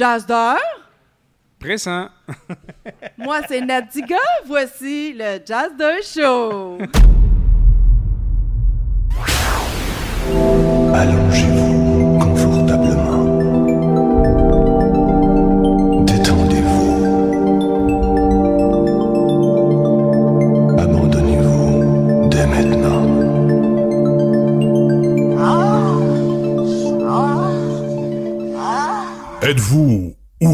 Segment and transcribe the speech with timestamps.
[0.00, 0.56] Jazzer.
[1.58, 2.08] Pressant.
[3.18, 4.16] Moi, c'est Nadiga.
[4.46, 6.78] Voici le Jazzer Show.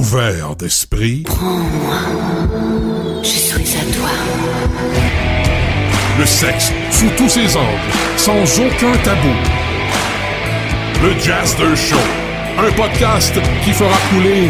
[0.06, 1.24] Ouvert d'esprit?
[3.22, 4.10] Je suis à toi.
[6.18, 9.34] Le sexe sous tous ses angles, sans aucun tabou.
[11.02, 11.96] Le Jazzer Show,
[12.58, 14.48] un podcast qui fera couler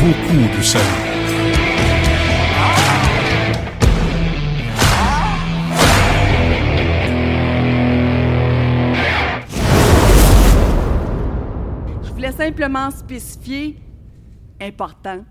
[0.00, 0.78] beaucoup de sang.
[12.02, 13.76] Je voulais simplement spécifier,
[14.60, 15.24] important,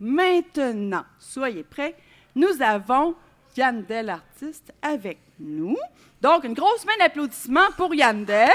[0.00, 1.96] Maintenant, soyez prêts.
[2.34, 3.14] Nous avons
[3.56, 5.76] Yandel Artiste avec nous.
[6.20, 8.50] Donc, une grosse main d'applaudissements pour Yandel.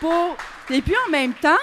[0.00, 0.36] Pour...
[0.68, 1.56] Et puis, en même temps,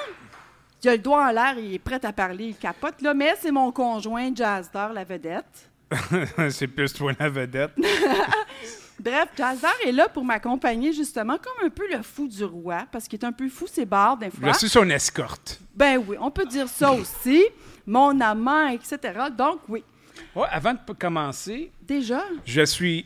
[0.83, 3.01] il a le doigt en l'air, il est prêt à parler, il capote.
[3.01, 5.69] Là, mais c'est mon conjoint, Jazzer, la vedette.
[6.49, 7.73] c'est plus toi la vedette.
[8.99, 13.07] Bref, Jazzer est là pour m'accompagner justement comme un peu le fou du roi, parce
[13.07, 14.51] qu'il est un peu fou ses barres des fois.
[14.53, 15.59] Je suis son escorte.
[15.75, 17.45] Ben oui, on peut dire ça aussi.
[17.85, 18.97] Mon amant, etc.
[19.37, 19.83] Donc oui.
[20.35, 23.05] Ouais, avant de commencer, Déjà, je suis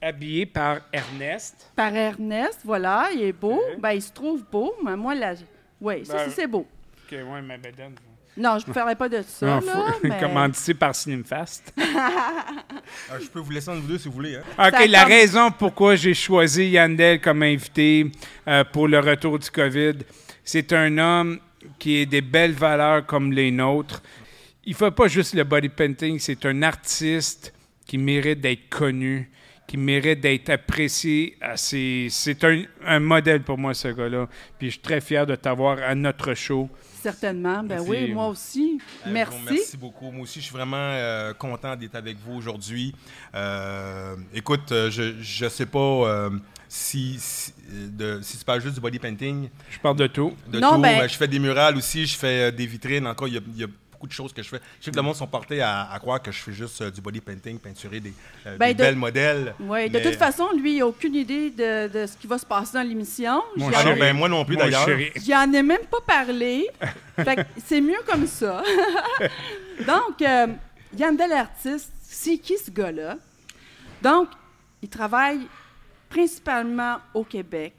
[0.00, 1.70] habillé par Ernest.
[1.76, 3.56] par Ernest, voilà, il est beau.
[3.56, 3.76] Ouais.
[3.78, 5.34] Ben, il se trouve beau, mais moi, là,
[5.80, 6.66] oui, ça, Ben, ça, c'est beau.
[7.04, 7.94] Ok, ouais, ma bedaine.
[8.36, 10.18] Non, je ne parlerai pas de ça, Non, là, faut- mais...
[10.18, 11.74] Commandité par Slimfast.
[13.10, 14.36] Ah, je peux vous laisser entre vous deux si vous voulez.
[14.36, 14.42] Hein?
[14.68, 15.08] OK, Ça la tombe.
[15.08, 18.10] raison pourquoi j'ai choisi Yandel comme invité
[18.48, 19.94] euh, pour le retour du COVID,
[20.44, 21.38] c'est un homme
[21.78, 24.02] qui a des belles valeurs comme les nôtres.
[24.64, 27.52] Il ne fait pas juste le body painting, c'est un artiste
[27.86, 29.30] qui mérite d'être connu,
[29.72, 31.34] qui mérite d'être apprécié.
[31.40, 34.28] Ah, C'est un, un modèle pour moi, ce gars-là.
[34.58, 36.68] Puis je suis très fier de t'avoir à notre show.
[37.00, 37.88] Certainement, ben Merci.
[37.88, 38.78] oui, moi aussi.
[39.06, 39.32] Euh, Merci.
[39.38, 40.10] bon, merci beaucoup.
[40.10, 42.94] Moi aussi, je suis vraiment euh, content d'être avec vous aujourd'hui.
[43.34, 46.30] Euh, écoute, euh, je ne sais pas euh,
[46.68, 49.48] si, si, de, si tu parles juste du body painting.
[49.70, 50.34] Je parle de tout.
[50.48, 50.82] De Non, tout.
[50.82, 53.06] ben- Euh, je fais des murales aussi, je fais euh, des vitrines.
[53.06, 53.68] Encore, il y a, il y a
[54.02, 54.60] beaucoup de choses que je fais.
[54.80, 56.90] Je sais que le monde sont portés à, à croire que je fais juste euh,
[56.90, 58.12] du body painting, peinturer des,
[58.46, 59.54] euh, Ben, des de- belles modèles.
[59.60, 62.44] Oui, de toute façon, lui, il n'a aucune idée de, de ce qui va se
[62.46, 63.40] passer dans l'émission.
[63.56, 64.00] Mon Ah chéri.
[64.00, 64.88] ben moi non plus d'ailleurs.
[65.24, 66.66] J'en ai même pas parlé.
[67.16, 68.62] fait que c'est mieux comme ça.
[69.86, 70.48] Donc, euh,
[70.98, 73.16] Yandel Artiste, c'est qui ce gars-là?
[74.02, 74.28] Donc,
[74.82, 75.40] il travaille
[76.08, 77.74] principalement au Québec.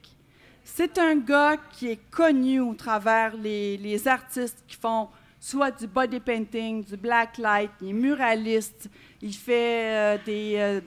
[0.63, 5.09] C'est un gars qui est connu au travers les, les artistes qui font
[5.45, 8.89] soit du body painting, du black light, il est muraliste,
[9.21, 10.81] il fait euh, des, euh,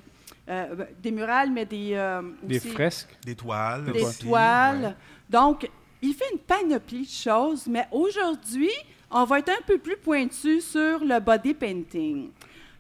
[0.49, 1.91] euh, des murales, mais des...
[1.93, 3.19] euh, Des aussi- fresques.
[3.23, 3.93] Des toiles.
[3.93, 4.83] des aussi, toiles.
[4.83, 4.95] ouais.
[5.29, 8.71] Donc, il fait une panoplie de choses, mais aujourd'hui,
[9.11, 12.31] on va être un peu plus pointu sur le body painting.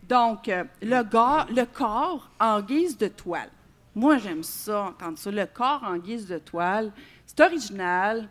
[0.09, 1.03] Donc, euh, le,
[1.65, 3.51] corps en guise de toile.
[3.95, 5.31] Moi, j'aime ça, entendre ça.
[5.31, 6.91] Le corps en guise de toile.
[7.27, 8.29] C'est original.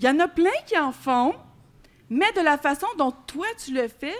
[0.00, 1.34] Il y en a plein qui en font,
[2.16, 4.14] mais de la façon dont toi, tu le fais,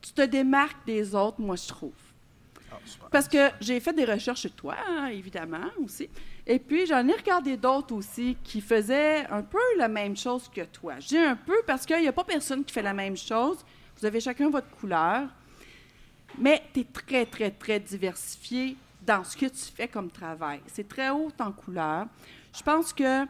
[0.00, 1.92] tu te démarques des autres, moi, je trouve.
[2.70, 2.76] Ah.
[3.10, 6.08] Parce que j'ai fait des recherches sur toi, hein, évidemment, aussi.
[6.46, 10.62] Et puis, j'en ai regardé d'autres aussi qui faisaient un peu la même chose que
[10.62, 10.94] toi.
[11.00, 13.58] Je dis un peu parce qu'il n'y a pas personne qui fait la même chose.
[13.98, 15.28] Vous avez chacun votre couleur.
[16.38, 18.76] Mais tu es très, très, très diversifié
[19.06, 20.60] dans ce que tu fais comme travail.
[20.66, 22.06] C'est très haut en couleur.
[22.56, 23.24] Je pense que,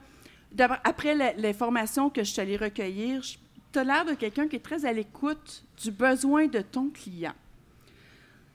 [0.85, 3.23] après la- l'information que je suis allée recueillir,
[3.75, 7.35] tu as l'air de quelqu'un qui est très à l'écoute du besoin de ton client.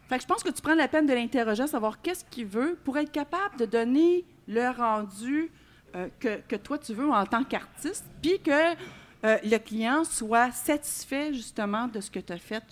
[0.07, 2.79] Fait que je pense que tu prends la peine de l'interroger, savoir qu'est-ce qu'il veut
[2.85, 5.51] pour être capable de donner le rendu
[5.93, 10.51] euh, que, que toi tu veux en tant qu'artiste, puis que euh, le client soit
[10.51, 12.63] satisfait justement de ce que tu as fait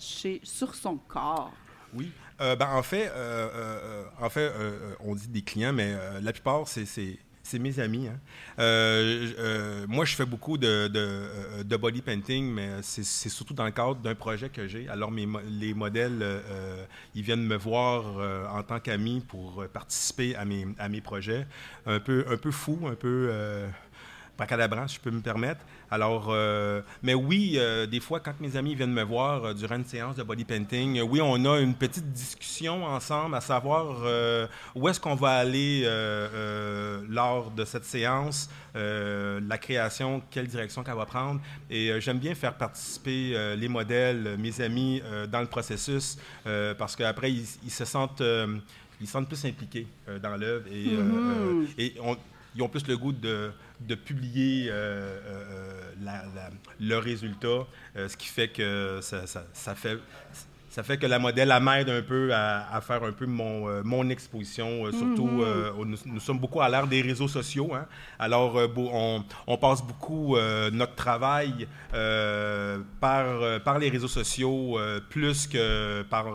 [0.42, 1.52] sur son corps.
[1.92, 2.10] Oui.
[2.40, 3.10] Euh, ben, en fait,
[4.20, 4.50] en fait
[5.00, 7.18] on dit des clients, mais la plupart, c'est,
[7.48, 8.08] c'est, mes amis.
[8.08, 8.18] hein.
[8.58, 13.70] Euh, euh, moi, je fais beaucoup de, euh, body painting, mais c'est surtout dans le
[13.70, 14.88] cadre d'un projet que j'ai.
[14.88, 16.24] Alors, les modèles,
[17.14, 18.04] ils viennent me voir
[18.54, 21.46] en tant qu'amis pour participer à mes, à mes projets.
[21.86, 23.30] Un peu, un peu fou, un peu
[24.38, 25.60] bracadabrant, si je peux me permettre.
[25.90, 29.74] Alors, euh, mais oui, euh, des fois, quand mes amis viennent me voir euh, durant
[29.76, 33.96] une séance de body painting, oui, on a une petite discussion ensemble à savoir
[34.76, 35.82] où est-ce qu'on va aller
[37.08, 41.40] lors de cette séance, la création, quelle direction qu'elle va prendre.
[41.70, 46.16] Et j'aime bien faire participer les modèles, mes amis, dans le processus,
[46.78, 48.22] parce qu'après, ils, ils se sentent,
[49.00, 49.86] ils se sentent plus impliqués
[50.22, 52.16] dans l'œuvre et, et on-
[52.56, 57.66] ils ont plus le goût de, de publier euh, euh, la- la- le résultat,
[57.96, 59.98] euh, ce qui fait que ça, ça- ça fait
[60.70, 64.08] ça fait que la modèle m'aide un peu à, à faire un peu mon, mon
[64.10, 64.84] exposition.
[64.92, 67.74] surtout, euh, nous, nous sommes beaucoup à l'ère des réseaux sociaux.
[67.74, 67.86] hein.
[68.18, 70.36] Alors, on, on passe beaucoup
[70.70, 71.66] notre travail
[73.00, 74.78] par, par les réseaux sociaux
[75.08, 76.26] plus que par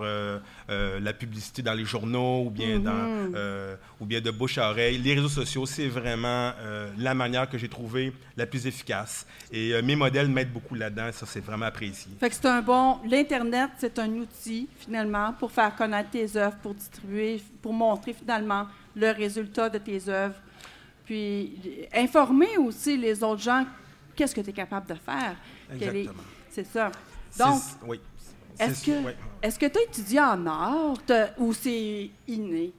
[0.70, 2.92] euh, la publicité dans les journaux ou bien, dans,
[3.36, 4.98] euh, ou bien de bouche à oreille.
[4.98, 9.26] Les réseaux sociaux, c'est vraiment euh, la manière que j'ai trouvé la plus efficace.
[9.52, 11.10] Et mes modèles m'aident beaucoup là-dedans.
[11.12, 12.12] Ça, c'est vraiment apprécié.
[12.20, 13.00] Fait que c'est un bon.
[13.10, 18.68] L'Internet, c'est un outil, finalement, pour faire connaître tes œuvres, pour distribuer, pour montrer, finalement,
[18.96, 20.36] le résultat de tes œuvres.
[21.06, 21.58] Puis,
[21.94, 23.66] informer aussi les autres gens
[24.16, 25.36] qu'est-ce que tu es capable de faire?
[25.74, 26.24] Exactement.
[26.50, 26.92] C'est ça.
[27.38, 28.00] Donc, oui.
[28.60, 29.16] Est-ce que ouais.
[29.42, 30.96] est-ce que tu as étudié en art
[31.38, 32.74] ou c'est inné?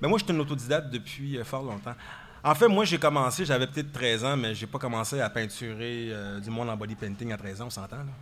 [0.00, 1.94] Ben, moi, je suis un autodidacte depuis euh, fort longtemps.
[2.42, 6.08] En fait, moi, j'ai commencé, j'avais peut-être 13 ans, mais j'ai pas commencé à peinturer
[6.10, 8.12] euh, du monde en body painting à 13 ans, on s'entend, là?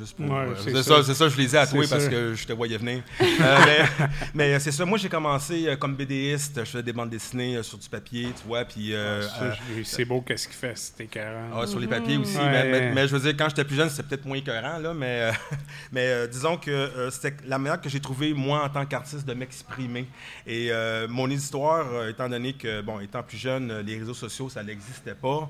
[0.00, 0.26] Juste pour.
[0.26, 1.02] Ouais, euh, c'est ça.
[1.02, 3.02] ça, ça, je les ai toi parce que je te voyais venir.
[3.40, 7.08] Euh, mais mais, euh, c'est ça, moi, j'ai commencé comme BDiste, je faisais des bandes
[7.10, 8.92] dessinées sur du papier, tu vois, puis.
[8.92, 11.48] euh, euh, je- c'est beau qu'est-ce qu'il fait, c'était écœurant.
[11.62, 12.36] ah, sur les papiers aussi.
[12.36, 12.50] Ouais.
[12.50, 14.92] Mais, mais- mais je veux dire, quand j'étais plus jeune, c'était peut-être moins écœurant, là,
[14.94, 15.30] mais,
[15.92, 20.06] mais disons que c'était la manière que j'ai trouvé, moi, en tant qu'artiste, de m'exprimer.
[20.46, 20.70] Et
[21.08, 25.48] mon histoire, étant donné que, bon, étant plus jeune, les réseaux sociaux, ça n'existait pas,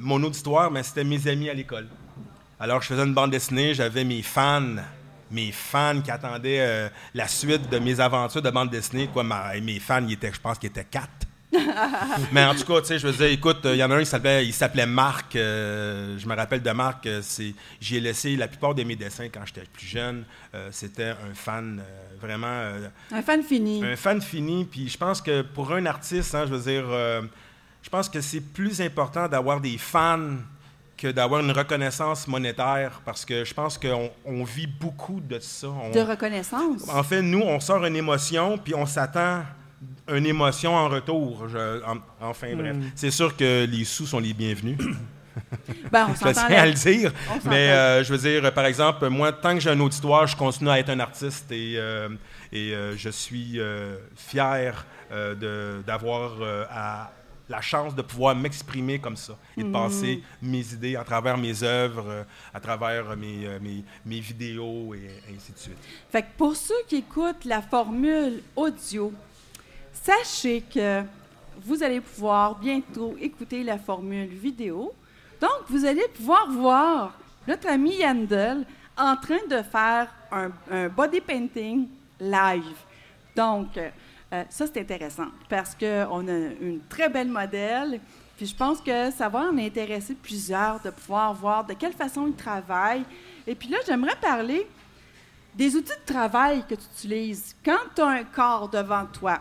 [0.00, 1.86] mon auditoire, mais c'était mes amis à l'école.
[2.62, 4.76] Alors, je faisais une bande dessinée, j'avais mes fans,
[5.32, 9.08] mes fans qui attendaient euh, la suite de mes aventures de bande dessinée.
[9.12, 11.10] Quoi, ma- mes fans, ils étaient, je pense qu'ils étaient quatre.
[12.32, 14.00] Mais en tout cas, tu sais, je veux dire, écoute, il y en a un
[14.00, 15.34] qui s'appelait, il s'appelait Marc.
[15.34, 17.04] euh, je me rappelle de Marc.
[17.06, 20.24] euh, c'est, j'y ai laissé la plupart de mes dessins quand j'étais plus jeune.
[20.54, 23.84] Euh, c'était un fan euh, vraiment, euh, Un fan fini.
[23.84, 24.64] un fan fini.
[24.64, 27.22] Puis je pense que pour un artiste, hein, je veux dire, euh,
[27.82, 30.36] je pense que c'est plus important d'avoir des fans
[31.02, 35.66] que d'avoir une reconnaissance monétaire parce que je pense qu'on on vit beaucoup de ça.
[35.68, 36.88] On- De reconnaissance?
[36.88, 39.42] en fait, nous, on sort une émotion, puis on s'attend
[40.08, 41.48] une émotion en retour.
[41.48, 42.76] Je- en- enfin, bref.
[42.94, 44.78] C'est sûr que les sous sont les bienvenus.
[45.90, 47.10] Ben, on je tiens à le dire.
[47.46, 50.70] Mais euh, je veux dire, par exemple, moi, tant que j'ai un auditoire, je continue
[50.70, 52.10] à être un artiste et, euh,
[52.52, 53.58] et euh, je suis
[54.14, 54.86] fier
[55.86, 56.32] d'avoir
[56.70, 57.10] à-
[57.52, 59.72] la chance de pouvoir m'exprimer comme ça et de Mm.
[59.72, 64.94] passer mes idées à travers mes œuvres, euh, à travers mes, euh, mes, mes vidéos
[64.94, 65.78] et ainsi de suite.
[66.10, 69.12] Fait que pour ceux qui écoutent la formule audio,
[69.92, 71.02] sachez que
[71.66, 74.92] vous allez pouvoir bientôt écouter la formule vidéo.
[75.40, 78.64] Donc, vous allez pouvoir voir notre ami Yandel
[78.96, 81.86] en train de faire un, un body painting
[82.18, 82.78] live.
[83.36, 83.68] Donc,
[84.32, 88.00] euh, ça, c'est intéressant parce qu'on a une très belle modèle.
[88.36, 92.26] Puis je pense que ça va en intéresser plusieurs de pouvoir voir de quelle façon
[92.26, 93.04] ils travaillent.
[93.46, 94.66] Et puis là, j'aimerais parler
[95.54, 97.54] des outils de travail que tu utilises.
[97.62, 99.38] Quand tu as un corps devant toi,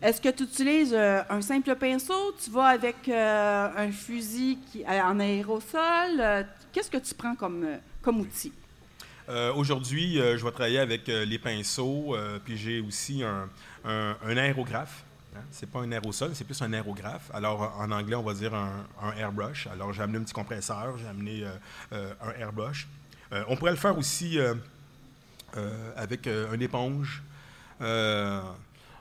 [0.00, 2.32] est-ce que tu utilises euh, un simple pinceau?
[2.42, 6.46] Tu vas avec euh, un fusil qui, en aérosol?
[6.72, 7.66] Qu'est-ce que tu prends comme,
[8.02, 8.52] comme outil?
[9.28, 13.48] Euh, Aujourd'hui, euh, je vais travailler avec euh, les pinceaux, puis j'ai aussi un,
[14.24, 15.04] aérographe.
[15.34, 15.40] Hein?
[15.50, 17.30] C'est pas un aérosol, c'est plus un aérographe.
[17.34, 19.66] Alors, en anglais, on va dire un, un airbrush.
[19.66, 21.44] Alors, j'ai amené un petit compresseur, j'ai amené
[21.92, 22.88] un airbrush.
[23.48, 24.38] On pourrait le faire aussi
[25.96, 27.22] avec une éponge.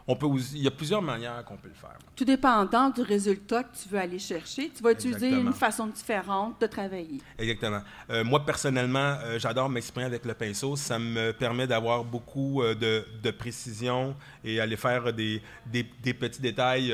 [0.08, 1.98] On peut aussi- il y a plusieurs manières qu'on peut le faire.
[2.16, 5.50] Tout dépendant du résultat que tu veux aller chercher, tu vas utiliser Exactement.
[5.52, 7.20] une façon différente de travailler.
[7.40, 7.82] Exactement.
[8.12, 10.76] Euh, moi, personnellement, euh, j'adore m'exprimer avec le pinceau.
[10.76, 16.14] Ça me permet d'avoir beaucoup euh, de, de précision et aller faire des, des, des
[16.14, 16.94] petits détails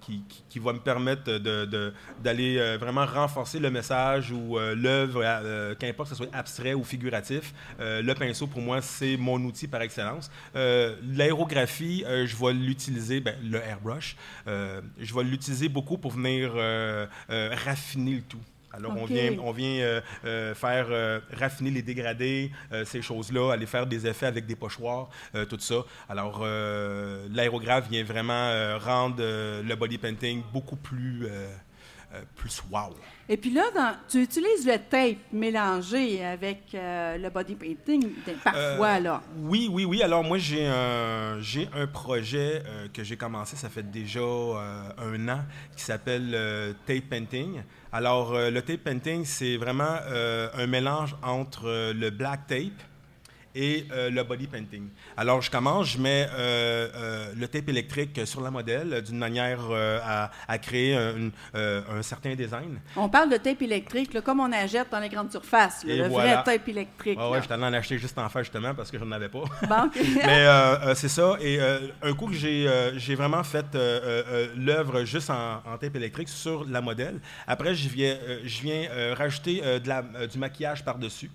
[0.00, 1.92] qui, qui, qui vont me permettre de- de-
[2.22, 7.52] d'aller vraiment renforcer le message ou l'œuvre, qu'importe que ce soit abstrait ou figuratif.
[7.80, 10.30] Le pinceau, pour moi, c'est mon outil par excellence.
[10.54, 16.12] L'aérographie, aussi, euh, je vais l'utiliser, ben, le airbrush, euh, je vais l'utiliser beaucoup pour
[16.12, 18.40] venir euh, raffiner le tout.
[18.72, 22.50] Alors, on vient, on vient euh, euh, faire euh, raffiner les dégradés,
[22.84, 25.08] ces choses-là, aller faire des effets avec des pochoirs,
[25.48, 25.84] tout ça.
[26.08, 26.44] Alors,
[27.30, 31.28] l'aérographe vient vraiment rendre le body painting beaucoup plus,
[32.34, 32.96] plus wow.
[33.28, 38.10] Et puis là, dans- tu utilises le tape mélangé avec euh, le body painting
[38.42, 39.22] parfois, Euh, là.
[39.38, 40.02] Oui, oui, oui.
[40.02, 45.28] Alors moi, j'ai un, j'ai un projet euh, que j'ai commencé, ça fait déjà un
[45.28, 45.40] an,
[45.74, 46.36] qui s'appelle
[46.86, 47.62] Tape Painting.
[47.92, 49.96] Alors, le tape painting, c'est vraiment
[50.56, 52.82] un mélange entre le black tape
[53.54, 54.88] et euh, le body painting.
[55.16, 59.60] Alors, je commence, je mets euh, euh, le tape électrique sur la modèle d'une manière
[60.04, 62.80] à, à créer un, certain design.
[62.96, 66.08] On parle de tape électrique, là, comme on achète dans les grandes surfaces, là, le
[66.08, 66.42] voilà.
[66.42, 67.18] vrai tape électrique.
[67.18, 67.40] Ouais, ouais, là.
[67.42, 69.44] j'étais allé en acheter juste en faire justement parce que je n'en avais pas.
[69.68, 69.90] Bon.
[70.26, 71.36] Mais c'est ça.
[71.40, 73.66] Et un coup que j'ai vraiment fait
[74.56, 79.60] l'œuvre juste en, en tape électrique sur la modèle, après, je viens, je viens rajouter
[79.60, 81.30] de la- du maquillage par-dessus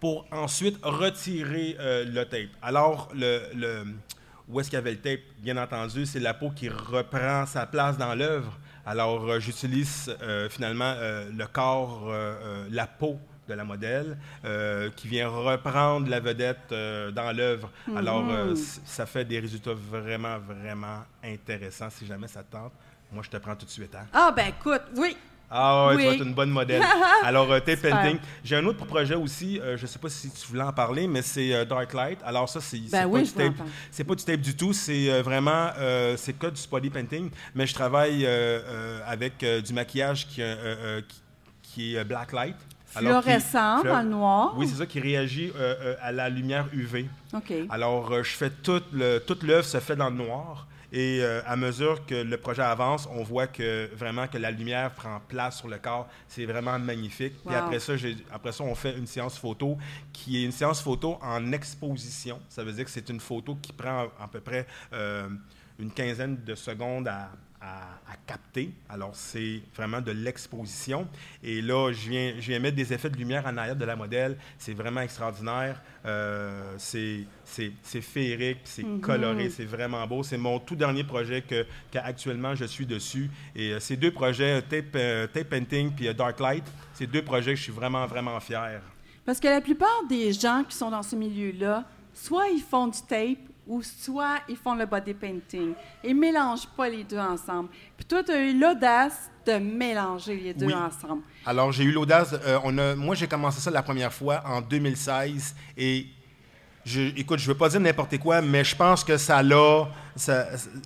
[0.00, 2.50] pour ensuite retirer euh, le tape.
[2.62, 3.84] Alors, le, le-
[4.48, 5.20] où est-ce qu'il y avait le tape?
[5.38, 8.58] Bien entendu, c'est la peau qui reprend sa place dans l'œuvre.
[8.84, 12.12] Alors, euh, j'utilise euh, finalement le corps,
[12.70, 14.16] la peau de la modèle,
[14.96, 17.70] qui vient reprendre la vedette dans l'œuvre.
[17.96, 21.90] Alors, euh, c- ça fait des résultats vraiment, vraiment intéressants.
[21.90, 22.72] Si jamais ça te tente,
[23.12, 23.94] moi, je te prends tout de suite.
[23.94, 24.06] hein.
[24.12, 25.16] Ah, ben écoute, oui.
[25.50, 26.06] Ah ouais, tu Oui.
[26.06, 26.82] vas être une bonne modèle.
[27.22, 28.18] Alors, euh, tape painting.
[28.44, 31.06] J'ai un autre projet aussi, euh, je ne sais pas si tu voulais en parler,
[31.06, 32.18] mais c'est euh, Dark Light.
[32.24, 33.52] Alors ça, c'est Ben pas, oui, parler.
[33.90, 35.70] c'est pas du tape du tout, c'est euh, vraiment,
[36.16, 38.26] c'est que du body painting, mais je travaille
[39.06, 40.42] avec du maquillage qui,
[41.08, 41.22] qui,
[41.62, 42.56] qui est black light.
[42.94, 44.54] Alors, Fluorescent dans le noir.
[44.56, 47.06] Oui, c'est ça, qui réagit euh, euh, à la lumière UV.
[47.34, 47.52] OK.
[47.68, 50.66] Alors, euh, je fais tout le, toute l'œuvre se fait dans le noir.
[50.92, 54.92] Et euh, à mesure que le projet avance, on voit que vraiment que la lumière
[54.94, 56.08] prend place sur le corps.
[56.28, 57.34] C'est vraiment magnifique.
[57.44, 57.62] Puis Wow.
[57.64, 57.92] après ça,
[58.32, 59.76] après ça, on fait une séance photo
[60.12, 62.40] qui est une séance photo en exposition.
[62.48, 65.28] Ça veut dire que c'est une photo qui prend à peu près euh,
[65.78, 68.70] une quinzaine de secondes à, à- à capter.
[68.88, 71.06] Alors, c'est vraiment de l'exposition.
[71.42, 73.96] Et là, je viens, je viens mettre des effets de lumière en arrière de la
[73.96, 74.36] modèle.
[74.58, 75.80] C'est vraiment extraordinaire.
[76.04, 79.00] Euh, c'est c'est- c'est féerique, c'est Mhm.
[79.00, 80.22] coloré, c'est vraiment beau.
[80.22, 83.30] C'est mon tout dernier projet que, qu'actuellement je suis dessus.
[83.54, 87.52] Et euh, ces deux projets, Tape, euh, Tape Painting puis Dark Light, c'est deux projets
[87.52, 88.80] que je suis vraiment, vraiment fier.
[89.24, 91.84] Parce que la plupart des gens qui sont dans ce milieu-là,
[92.14, 95.72] soit ils font du tape ou soit ils font le body painting.
[96.04, 97.68] Ils ne mélangent pas les deux ensemble.
[97.96, 100.74] Puis toi, tu as eu l'audace de mélanger les deux Oui.
[100.74, 101.22] ensemble.
[101.44, 102.32] Alors, j'ai eu l'audace.
[102.44, 106.06] euh, on a, moi, j'ai commencé ça la première fois en 2016 et
[106.84, 109.88] je, écoute, je veux pas dire n'importe quoi, mais je pense que ça l'a.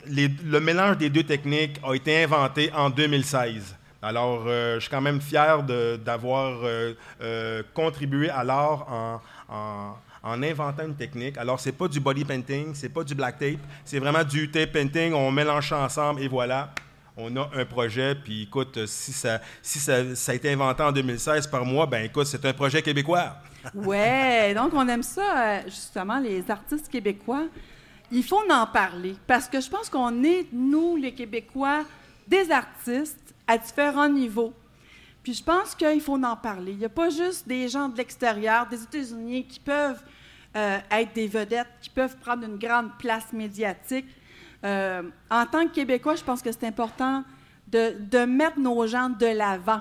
[0.07, 3.77] le mélange des deux techniques a été inventé en 2016.
[4.03, 9.21] Alors, euh, je suis quand même fier d'avoir euh, euh, contribué à l'art en,
[9.55, 11.39] en- en inventant une technique.
[11.39, 14.73] Alors, c'est pas du body painting, c'est pas du black tape, c'est vraiment du tape
[14.73, 15.13] painting.
[15.13, 16.73] On mélange ensemble et voilà
[17.17, 20.93] on a un projet, puis écoute, si ça, si ça, ça a été inventé en
[20.93, 23.37] 2016 par moi, ben écoute, c'est un projet québécois.
[23.75, 27.45] Ouais, donc on aime ça, euh, justement, les artistes québécois.
[28.11, 31.85] Il faut en parler parce que je pense qu'on est, nous, les Québécois,
[32.27, 34.55] des artistes à différents niveaux.
[35.23, 36.73] Puis je pense qu'il faut en parler.
[36.73, 40.01] Il n'y a pas juste des gens de l'extérieur, des États-Unis qui peuvent
[40.57, 44.07] euh, être des vedettes, qui peuvent prendre une grande place médiatique.
[44.65, 47.23] Euh, en tant que Québécois, je pense que c'est important
[47.69, 49.81] de, de mettre nos gens de l'avant.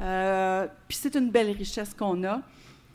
[0.00, 2.40] Euh, Puis c'est une belle richesse qu'on a.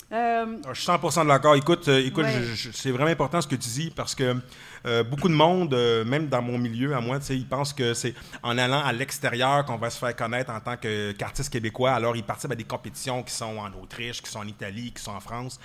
[0.09, 1.55] Alors, Je suis 100% d'accord.
[1.55, 2.41] Écoute, écoute Ouais.
[2.73, 4.35] c'est vraiment important ce que tu dis parce que
[4.87, 8.13] euh, beaucoup de monde, euh, même dans mon milieu, à moi, ils pensent que c'est
[8.41, 11.91] en allant à l'extérieur qu'on va se faire connaître en tant qu'artiste québécois.
[11.91, 15.03] Alors, ils participent à des compétitions qui sont en Autriche, qui sont en Italie, qui
[15.03, 15.59] sont en France.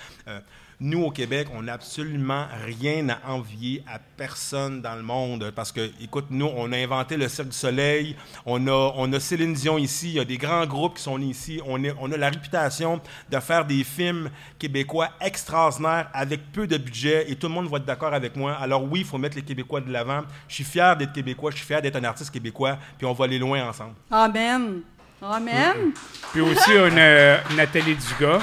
[0.85, 5.71] Nous, au Québec, on n'a absolument rien à envier à personne dans le monde parce
[5.71, 9.53] que, écoute, nous, on a inventé le Cirque du Soleil, on a, on a Céline
[9.53, 12.11] Dion ici, il y a des grands groupes qui sont nés ici, on, est- on
[12.11, 12.99] a la réputation
[13.31, 17.77] de faire des films québécois extraordinaires avec peu de budget et tout le monde va
[17.77, 18.53] être d'accord avec moi.
[18.55, 20.23] Alors oui, il faut mettre les Québécois de l'avant.
[20.49, 23.23] Je suis fier d'être québécois, je suis fier d'être un artiste québécois, puis on va
[23.23, 23.93] aller loin ensemble.
[24.11, 24.81] Amen.
[25.21, 25.93] Amen.
[26.33, 28.41] Puis aussi, on a euh, Nathalie Dugas,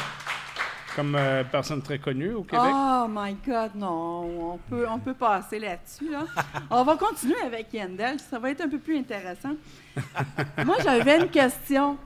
[0.94, 2.70] comme euh, personne très connue au Québec.
[2.73, 4.52] Oh my God, non.
[4.52, 6.11] On peut, on peut passer là-dessus.
[6.11, 6.25] Là.
[6.70, 8.18] on va continuer avec Yandel.
[8.20, 9.54] Ça va être un peu plus intéressant.
[10.64, 11.97] Moi, j'avais une question.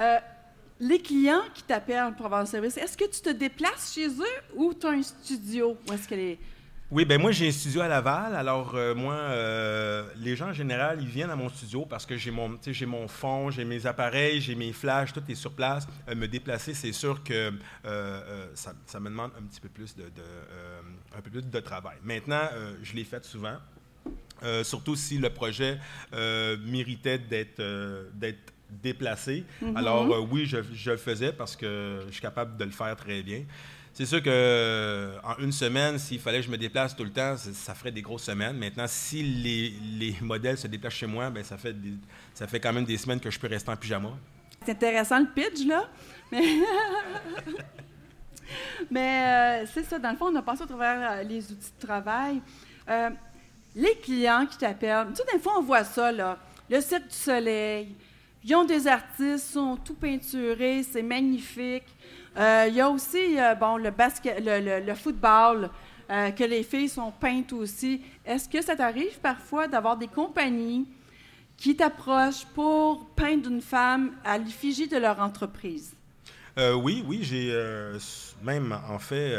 [0.00, 0.18] Euh,
[0.78, 4.54] les clients qui t'appellent pour avoir un service, est-ce que tu te déplaces chez eux
[4.54, 5.76] ou tu as un studio?
[5.88, 6.38] Où est-ce que les...
[6.88, 8.36] Oui, ben moi j'ai un studio à Laval.
[8.36, 12.16] Alors euh, moi, euh, les gens en général, ils viennent à mon studio parce que
[12.16, 15.88] j'ai mon, j'ai mon fond, j'ai mes appareils, j'ai mes flashs, tout est sur place.
[16.08, 17.52] Euh, me déplacer, c'est sûr que
[18.54, 20.22] ça, ça me demande un petit peu plus de, de,
[21.16, 21.96] un peu plus de travail.
[22.04, 22.48] Maintenant,
[22.82, 23.56] je l'ai fait souvent,
[24.62, 25.80] surtout si le projet
[26.12, 27.60] méritait d'être
[28.14, 29.44] d'être déplacé.
[29.74, 32.96] Alors euh, oui, je, je le faisais parce que je suis capable de le faire
[32.96, 33.42] très bien.
[33.96, 37.08] C'est sûr que euh, en une semaine, s'il fallait que je me déplace tout le
[37.10, 38.58] temps, ça, ferait des grosses semaines.
[38.58, 41.94] Maintenant, si les, les modèles se déplacent chez moi, ben ça fait des-
[42.34, 44.10] ça fait quand même des semaines que je peux rester en pyjama.
[44.66, 45.88] C'est intéressant le pitch, là.
[48.90, 51.72] Mais, euh, c'est ça, dans le fond, on a passé à travers euh, les outils
[51.80, 52.42] de travail.
[53.74, 56.38] Les clients qui t'appellent, tu sais, des fois, on voit ça, là.
[56.68, 57.94] Le site du soleil.
[58.44, 61.84] Ils ont des artistes, sont tout peinturés, c'est magnifique.
[62.36, 65.70] Euh, Il y a aussi, euh, bon, le, basket, le, football,
[66.10, 68.02] euh, que les filles sont peintes aussi.
[68.24, 70.86] Est-ce que ça t'arrive parfois d'avoir des compagnies
[71.56, 75.94] qui t'approchent pour peindre une femme à l'effigie de leur entreprise?
[76.58, 77.54] Oui, oui, j'ai
[78.42, 79.36] même en fait,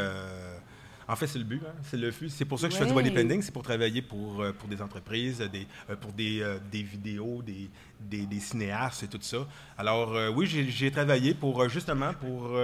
[1.07, 2.29] en fait c'est le but, hein, c'est le but.
[2.29, 3.01] C'est pour ça que je fais du Ouais.
[3.03, 6.83] bodybuilding, c'est pour travailler pour, euh, pour des entreprises, des, euh, pour des, euh, des
[6.83, 9.47] vidéos, des, des, des cinéastes et tout ça.
[9.77, 12.57] Alors oui, j'ai travaillé pour justement pour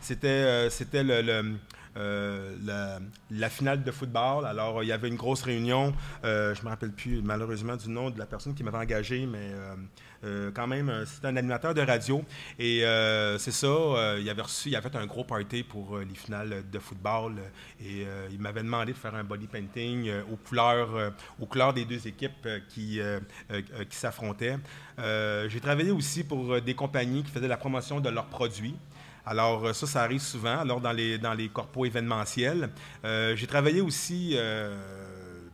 [0.00, 1.54] c'était c'était le, le,
[1.96, 2.56] euh,
[3.30, 4.46] la, finale de football.
[4.46, 5.92] Alors, il y avait une grosse réunion.
[6.24, 9.26] Euh, je ne me rappelle plus malheureusement du nom de la personne qui m'avait engagé,
[9.26, 9.50] mais
[10.24, 12.24] euh, quand même, c'était un animateur de radio.
[12.58, 12.82] Et
[13.38, 16.78] c'est ça, il avait reçu, il avait fait un gros party pour les finales de
[16.78, 17.34] football.
[17.80, 22.06] et il m'avait demandé de faire un body painting aux, couleurs, aux couleurs des deux
[22.06, 23.00] équipes qui,
[23.88, 24.58] qui s'affrontaient.
[24.98, 28.76] J'ai travaillé aussi pour des compagnies qui faisaient la promotion de leurs produits.
[29.24, 32.70] Alors, euh, ça, ça arrive souvent, alors dans les, dans les corpos événementiels.
[33.04, 34.76] Euh, j'ai travaillé aussi euh,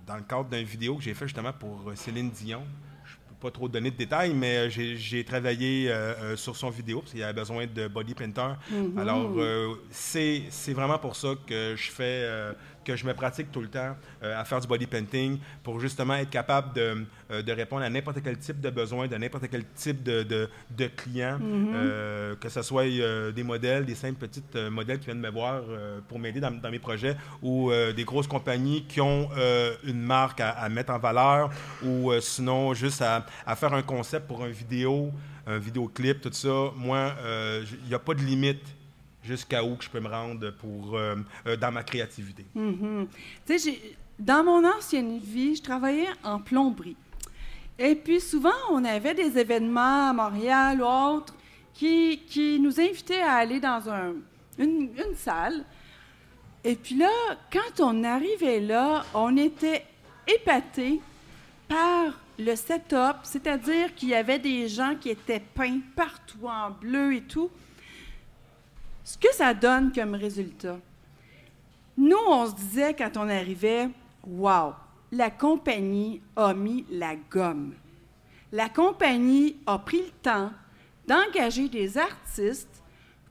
[0.07, 2.63] dans le cadre d'une vidéo que j'ai fait justement pour Céline Dion.
[3.05, 6.71] Je ne peux pas trop donner de détails, mais j'ai j'ai travaillé euh, sur son
[6.71, 8.55] vidéo parce qu'il avait besoin de body painter.
[8.97, 12.27] Alors, euh, c'est c'est vraiment pour ça que je fais,
[12.89, 16.15] que je me pratique tout le temps euh, à faire du body painting pour justement
[16.15, 19.65] être capable de, euh, de répondre à n'importe quel type de besoin, de n'importe quel
[19.75, 24.57] type de, de, de client, euh, que ce soit euh, des modèles, des simples petites
[24.57, 27.93] euh, modèles qui viennent me voir euh, pour m'aider dans, dans mes projets, ou euh,
[27.93, 31.51] des grosses compagnies qui ont euh, une marque à, à mettre en valeur,
[31.85, 35.13] ou euh, sinon juste à, à faire un concept pour une vidéo,
[35.47, 36.73] un vidéoclip, tout ça.
[36.77, 38.65] Moi, euh, il n'y a pas de limite
[39.29, 42.45] jusqu'à où je peux me rendre pour, euh, euh, dans ma créativité.
[43.47, 46.97] J'ai- dans mon ancienne vie, je travaillais en plomberie.
[47.79, 51.35] Et puis souvent, on avait des événements à Montréal ou autres
[51.75, 54.15] qui, qui nous invitaient à aller dans un-
[54.59, 55.65] une, une salle.
[56.65, 57.11] Et puis là,
[57.53, 59.85] quand on arrivait là, on était
[60.27, 61.01] épatés
[61.69, 67.15] par le setup, c'est-à-dire qu'il y avait des gens qui étaient peints partout en bleu
[67.15, 67.51] et tout.
[69.09, 70.77] Ce que ça donne comme résultat,
[71.97, 73.89] nous, on se disait quand on arrivait,
[74.27, 74.75] wow,
[75.11, 77.73] la compagnie a mis la gomme.
[78.53, 80.53] La compagnie a pris le temps
[81.07, 82.83] d'engager des artistes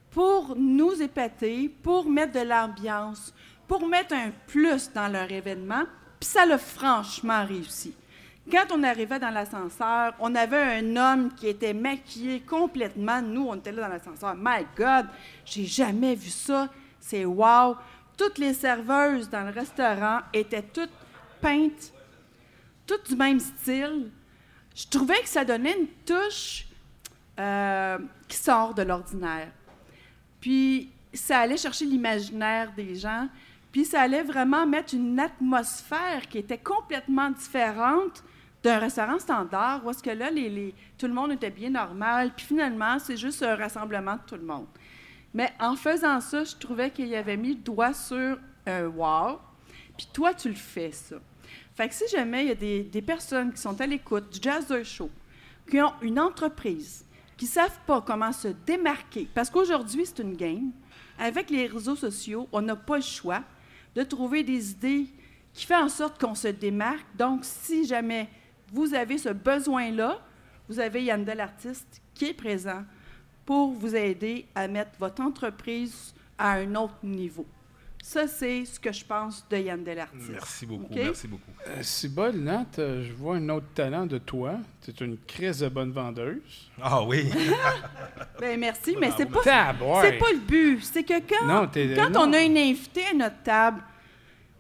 [0.09, 3.31] pour nous épater, pour mettre de l'ambiance,
[3.67, 5.83] pour mettre un plus dans leur événement,
[6.19, 7.93] puis ça l'a franchement réussi.
[8.49, 13.21] Quand on arrivait dans l'ascenseur, on avait un homme qui était maquillé complètement.
[13.21, 14.35] Nous, on était là dans l'ascenseur.
[14.37, 15.07] My God,
[15.43, 16.69] j'ai jamais vu ça.
[16.99, 17.75] C'est wow.
[18.17, 20.93] Toutes les serveuses dans le restaurant étaient toutes
[21.41, 21.91] peintes,
[22.85, 24.11] toutes du même style.
[24.73, 26.67] Je trouvais que ça donnait une touche
[27.39, 27.97] euh,
[28.29, 29.49] qui sort de l'ordinaire.
[30.39, 33.27] Puis ça allait chercher l'imaginaire des gens,
[33.73, 38.23] puis ça allait vraiment mettre une atmosphère qui était complètement différente
[38.67, 40.29] d'un restaurant standard, où est-ce que là,
[40.97, 44.43] tout le monde était bien normal, puis finalement, c'est juste un rassemblement de tout le
[44.43, 44.65] monde.
[45.33, 49.39] Mais en faisant ça, je trouvais qu'il avait mis le doigt sur un wow,
[49.95, 51.15] puis toi, tu le fais, ça.
[51.75, 54.67] Fait que si jamais il y a des, personnes qui sont à l'écoute du Jazz
[54.67, 55.09] Day Show,
[55.69, 57.05] qui ont une entreprise,
[57.37, 60.71] qui ne savent pas comment se démarquer, parce qu'aujourd'hui, c'est une game.
[61.17, 63.43] Avec les réseaux sociaux, on n'a pas le choix
[63.95, 65.07] de trouver des idées
[65.53, 67.05] qui font en sorte qu'on se démarque.
[67.17, 68.27] Donc, si jamais
[68.73, 70.19] vous avez ce besoin-là,
[70.69, 72.83] vous avez Yandel Artiste qui est présent
[73.45, 77.45] pour vous aider à mettre votre entreprise à un autre niveau.
[78.03, 80.29] Ça, c'est ce que je pense de Yandel Artiste.
[80.31, 81.51] Merci beaucoup, merci beaucoup.
[81.67, 84.59] Euh, C'est Nat, euh, je vois un autre talent de toi.
[84.81, 86.71] Tu es une crise de bonne vendeuse.
[86.81, 87.29] Ah oui,
[88.39, 90.79] Ben, merci, mais c'est pas, c'est pas le but.
[90.83, 92.29] C'est que quand, Non, quand non.
[92.29, 93.81] on a une invitée à notre table,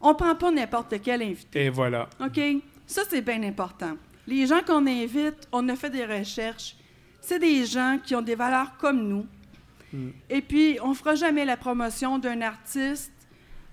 [0.01, 1.65] On ne prend pas n'importe quel invité.
[1.65, 2.09] Et voilà.
[2.19, 2.39] OK?
[2.87, 3.95] Ça, c'est bien important.
[4.25, 6.75] Les gens qu'on invite, on a fait des recherches.
[7.21, 9.25] C'est des gens qui ont des valeurs comme nous.
[10.29, 13.11] Et puis, on ne fera jamais la promotion d'un artiste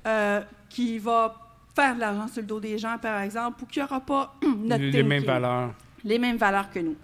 [0.07, 1.35] euh, qui va
[1.74, 4.83] faire de l'argent sur le dos des gens, par exemple, ou qui n'aura pas notre
[4.83, 5.74] Les thinking, mêmes valeurs.
[6.05, 6.96] les mêmes valeurs que nous.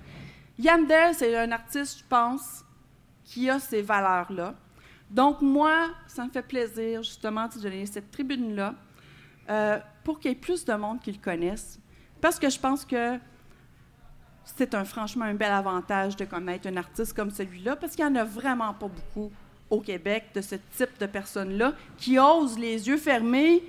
[0.58, 2.64] Yandel, c'est un artiste, je pense,
[3.24, 4.54] qui a ces valeurs-là.
[5.10, 8.74] Donc, moi, ça me fait plaisir, justement, de donner cette tribune-là
[9.48, 11.80] euh, pour qu'il y ait plus de monde qui le connaisse.
[12.20, 13.18] Parce que je pense que
[14.44, 18.10] c'est un, franchement un bel avantage de connaître un artiste comme celui-là, parce qu'il n'y
[18.10, 19.30] en a vraiment pas beaucoup
[19.68, 23.62] au Québec de ce type de personnes-là qui osent, les yeux fermés,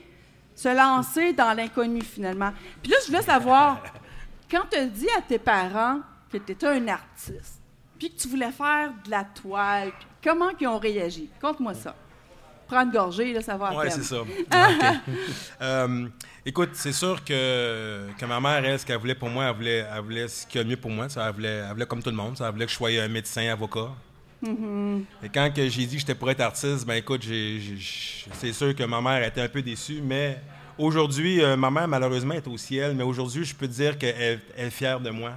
[0.55, 2.51] se lancer dans l'inconnu, finalement.
[2.81, 3.81] Puis là, je voulais savoir,
[4.51, 5.99] quand tu as dit à tes parents
[6.31, 7.61] que tu étais un artiste,
[7.97, 9.91] puis que tu voulais faire de la toile,
[10.23, 11.29] comment ils ont réagi?
[11.39, 11.95] Conte-moi ça.
[12.71, 14.21] Prends une gorgée, là, ça va Oui, c'est ça.
[15.61, 16.07] Euh,
[16.45, 19.85] écoute, c'est sûr que, que ma mère, elle, ce qu'elle voulait pour moi, elle voulait,
[19.93, 21.09] elle voulait ce qu'il y a de mieux pour moi.
[21.09, 22.37] Ça, elle, voulait, elle voulait comme tout le monde.
[22.37, 23.89] Ça, elle voulait que je sois un médecin, avocat.
[24.43, 27.23] Et quand j'ai dit que j'étais pour être artiste, ben écoute,
[28.33, 30.39] c'est sûr que ma mère était un peu déçue, mais
[30.77, 34.39] aujourd'hui, euh, ma mère, malheureusement, est au ciel, mais aujourd'hui, je peux te dire qu'elle
[34.57, 35.33] elle est fière de moi.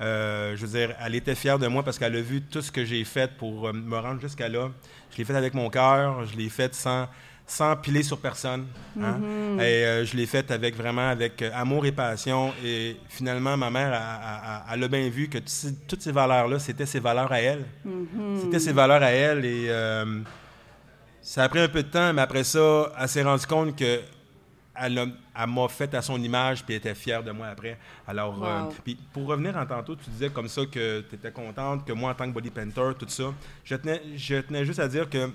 [0.00, 2.70] Euh, je veux dire, elle était fière de moi parce qu'elle a vu tout ce
[2.70, 4.70] que j'ai fait pour euh, me rendre jusqu'à là.
[5.12, 7.08] Je l'ai fait avec mon cœur, je l'ai fait sans,
[7.46, 8.66] sans piler sur personne.
[9.02, 9.18] hein.
[9.58, 12.52] Et euh, je l'ai fait avec vraiment avec euh, amour et passion.
[12.62, 15.38] Et finalement, ma mère, a- a- a- elle a bien vu que
[15.88, 17.64] toutes ces valeurs-là, c'était ses valeurs à elle.
[18.42, 19.46] C'était ses valeurs à elle.
[19.46, 20.20] Et euh,
[21.22, 24.00] ça a pris un peu de temps, mais après ça, elle s'est rendue compte que
[24.78, 25.12] elle,
[25.48, 27.78] m'a fait à son image, puis elle était fière de moi après.
[28.06, 31.84] Alors, euh, puis pour revenir en tantôt, tu disais comme ça que tu étais contente,
[31.84, 33.32] que moi, en tant que body painter, tout ça,
[33.64, 35.30] je tenais, je tenais juste à dire que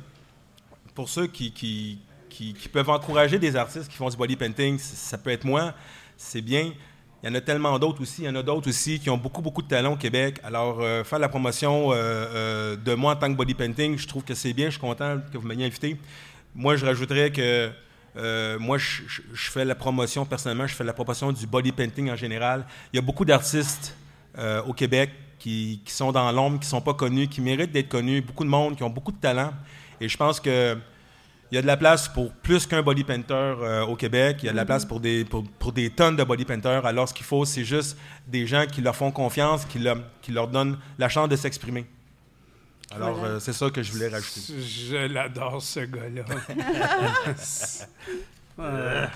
[0.94, 2.00] pour ceux qui, qui,
[2.30, 5.74] qui- qui peuvent encourager des artistes qui font du body painting, ça peut être moi,
[6.18, 6.72] c'est bien.
[7.24, 8.24] Il y en a tellement d'autres aussi.
[8.24, 10.40] Il y en a d'autres aussi qui ont beaucoup, beaucoup de talent au Québec.
[10.44, 14.08] Alors, euh, faire la promotion euh, euh, de moi en tant que body painting, je
[14.08, 14.66] trouve que c'est bien.
[14.68, 15.98] Je suis content que vous m'ayez invité.
[16.56, 17.70] Moi, je rajouterais que
[18.18, 21.72] euh, moi, je, je- je fais la promotion, personnellement, je fais la promotion du body
[21.72, 22.66] painting en général.
[22.92, 23.96] Il y a beaucoup d'artistes
[24.38, 27.72] euh, au Québec qui, qui sont dans l'ombre, qui ne sont pas connus, qui méritent
[27.72, 28.22] d'être connus.
[28.22, 29.52] Beaucoup de monde, qui ont beaucoup de talent.
[30.00, 30.78] Et je pense que
[31.52, 34.38] il y a de la place pour plus qu'un body painter euh, au Québec.
[34.42, 36.86] Il y a de la place pour des, pour, pour des tonnes de body painters.
[36.86, 40.32] Alors, ce qu'il faut, c'est juste des gens qui leur font confiance, qui, leur- qui
[40.32, 41.86] leur donnent la chance de s'exprimer.
[42.94, 43.36] Alors, Voilà.
[43.36, 44.42] euh, c'est ça que je voulais rajouter.
[44.60, 46.24] Je l'adore, ce gars-là.
[48.60, 49.08] Euh,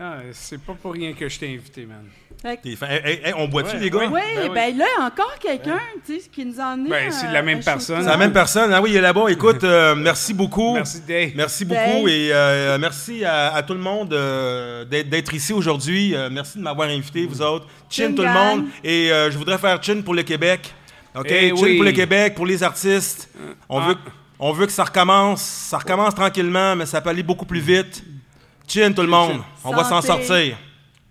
[0.00, 2.06] ah, c'est pas pour rien que je t'ai invité, man.
[2.42, 3.98] Fait que- T'es fin- Hey, hey, hey, on boit-tu, Ouais, les gars?
[4.10, 4.48] Oui, Ben oui.
[4.54, 6.88] ben là, encore quelqu'un, tu sais, qui nous en est.
[6.88, 8.02] Ben, c'est euh, la même personne.
[8.02, 8.72] C'est la même personne.
[8.72, 9.26] Ah oui, il est là-bas.
[9.28, 10.74] Écoute, euh, merci beaucoup.
[10.74, 11.32] Merci, Dave.
[11.36, 11.86] Merci Dave.
[11.92, 16.16] beaucoup et euh, merci à, à tout le monde euh, d'être ici aujourd'hui.
[16.16, 17.66] Euh, merci de m'avoir invité, vous autres.
[17.90, 18.64] Chin Chin tout le monde.
[18.82, 20.72] Et euh, je voudrais faire chin pour le Québec.
[21.14, 21.26] OK?
[21.30, 21.76] Eh chin oui.
[21.76, 23.28] pour le Québec, pour les artistes.
[23.68, 23.88] On, Ah.
[23.88, 23.96] veut,
[24.38, 25.42] on veut que ça recommence.
[25.42, 28.02] Ça recommence tranquillement, mais ça peut aller beaucoup plus vite.
[28.68, 29.42] Chin tout le monde.
[29.64, 30.56] On va s'en sortir.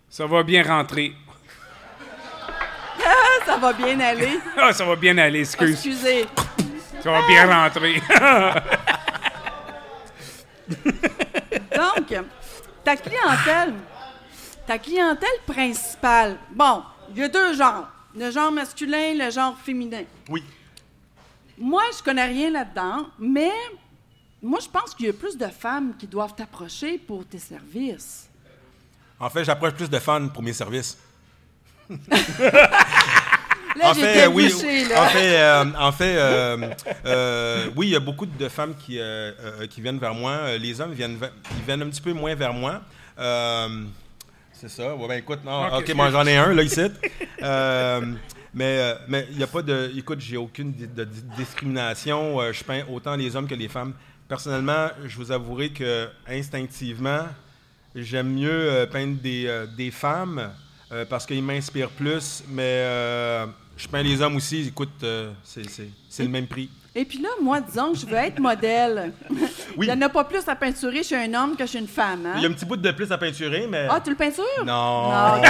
[0.10, 1.14] Ça va bien rentrer.
[3.46, 4.40] Ça va bien aller.
[4.58, 5.72] Ah, ça va bien aller, excuse.
[5.72, 6.26] Excusez.
[7.02, 8.02] Ça va bien rentrer.
[11.76, 12.14] Donc,
[12.84, 13.74] ta clientèle,
[14.68, 17.88] ta clientèle principale, bon, il y a deux genres.
[18.16, 20.04] Le genre masculin, le genre féminin.
[20.30, 20.44] Oui.
[21.58, 23.52] Moi, je connais rien là-dedans, mais
[24.42, 28.30] moi, je pense qu'il y a plus de femmes qui doivent t'approcher pour tes services.
[29.20, 30.98] En fait, j'approche plus de fans pour mes services.
[33.76, 35.04] Là, en fait, oui, bouchée, là.
[35.04, 36.70] en fait, euh, en fait euh,
[37.06, 39.00] euh, oui, il y a beaucoup de femmes qui,
[39.70, 40.58] qui viennent vers moi.
[40.58, 41.18] Les hommes viennent,
[41.58, 42.82] ils viennent un petit peu moins vers moi.
[44.60, 44.94] C'est ça.
[44.94, 46.82] Ouais, ben, écoute, non, Ok, moi j'en ai un là ici.
[47.42, 48.02] Euh,
[48.54, 52.42] mais euh, mais il n'y a pas de, écoute, j'ai aucune de, discrimination.
[52.42, 53.94] Euh, je peins autant les hommes que les femmes.
[54.28, 57.28] Personnellement, je vous avouerai que instinctivement,
[57.96, 60.52] j'aime mieux euh, peindre des, des femmes
[61.10, 62.44] parce qu'ils m'inspirent plus.
[62.50, 62.84] Mais
[63.78, 64.68] je peins les hommes aussi.
[64.68, 65.06] Écoute,
[65.46, 66.70] c'est le même prix.
[66.94, 69.14] Et puis là, moi, disons que je veux être modèle.
[69.80, 69.88] Oui.
[69.88, 72.26] Il n'y en a pas plus à peinturer chez un homme que chez une femme,
[72.26, 72.34] hein?
[72.36, 73.88] Il y a un petit bout de plus à peinturer, mais.
[73.90, 74.44] Ah, tu le peintures?
[74.66, 75.10] Non.
[75.10, 75.50] Ah, OK.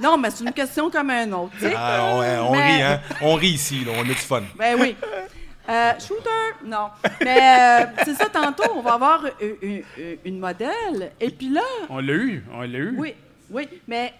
[0.00, 1.74] non, mais c'est une question comme un autre, tu sais.
[1.76, 3.00] Ah, on, on Mais- rit, hein?
[3.22, 3.92] On rit ici, là.
[3.96, 4.42] On a du fun.
[4.56, 4.96] Ben oui.
[5.68, 6.90] Euh, shooter, non.
[7.24, 9.56] Mais euh, c'est ça, tantôt, on va avoir une,
[9.96, 11.12] une- une modèle.
[11.20, 12.94] Et puis là, On l'a eu, on l'a eu.
[12.98, 13.14] oui,
[13.50, 14.12] oui, mais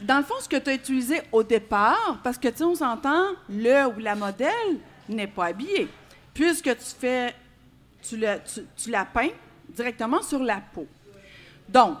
[0.00, 2.74] dans le fond, ce que tu as utilisé au départ, parce que, tu sais, on
[2.76, 4.50] s'entend, le ou la modèle
[5.08, 5.88] n'est pas habillé.
[6.32, 7.34] Puisque tu fais,
[8.08, 8.20] tu,
[8.76, 9.30] tu, la peins
[9.68, 10.86] directement sur la peau.
[11.68, 11.98] Donc,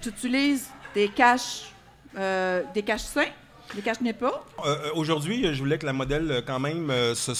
[0.00, 1.72] tu utilises des caches,
[2.16, 3.26] euh, des caches sains,
[3.74, 4.44] des caches pas.
[4.64, 7.34] Euh, euh, Aujourd'hui, je voulais que la modèle, euh, quand même, se,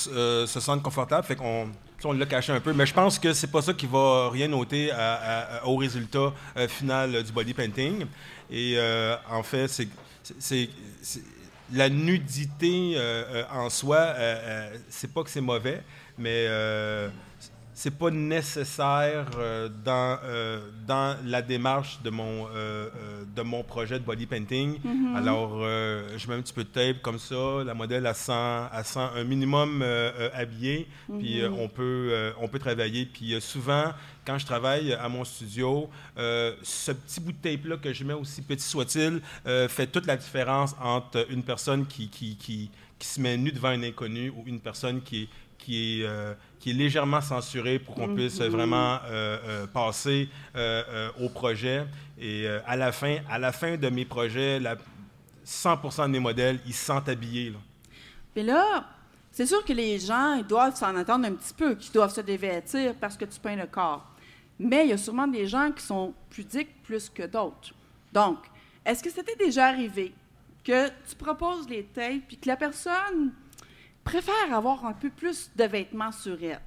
[0.47, 1.27] se sente confortable.
[1.27, 1.71] Fait qu'on
[2.05, 2.73] on l'a caché un peu.
[2.73, 6.33] Mais je pense que c'est pas ça qui va rien noter à- à- au résultat
[6.69, 8.05] final du body painting.
[8.51, 8.79] Et
[9.31, 9.67] en fait,
[10.39, 10.69] c'est-
[11.73, 12.97] la nudité
[13.53, 14.15] en soi,
[14.89, 15.83] c'est pas que c'est mauvais,
[16.19, 17.09] mais euh,
[17.75, 22.89] c'est pas nécessaire euh, dans, euh, dans la démarche de mon, euh,
[23.37, 24.79] de mon projet de body painting.
[25.15, 27.63] Alors, euh, je mets un petit peu de tape comme ça.
[27.67, 28.33] La modèle, elle sent,
[28.73, 29.85] elle sent un minimum
[30.33, 30.89] habillé.
[31.19, 33.05] Puis euh, on, peut, on peut travailler.
[33.05, 33.93] Puis souvent,
[34.27, 38.15] quand je travaille à mon studio, euh, ce petit bout de tape-là que je mets,
[38.15, 43.07] aussi petit soit-il, euh, fait toute la différence entre une personne qui, qui, qui, qui
[43.07, 46.71] se met nue devant un inconnu ou une personne qui est, qui est, euh, qui
[46.71, 50.29] est légèrement censurée pour qu'on puisse vraiment euh, euh, passer
[51.21, 51.87] au projet.
[52.19, 54.77] Et à, la fin, à la fin de mes projets, la,
[55.45, 57.51] 100% de mes modèles, ils se sentent habillés.
[57.51, 57.59] là.
[58.35, 58.85] Puis là,
[59.31, 62.21] c'est sûr que les gens ils doivent s'en attendre un petit peu, qu'ils doivent se
[62.21, 64.05] dévêtir parce que tu peins le corps.
[64.59, 67.75] Mais il y a sûrement des gens qui sont pudiques plus que d'autres.
[68.12, 68.38] Donc,
[68.85, 70.14] est-ce que c'était déjà arrivé
[70.64, 73.33] que tu proposes les tapes puis que la personne
[74.07, 76.61] préfère avoir un peu plus de vêtements sur elle?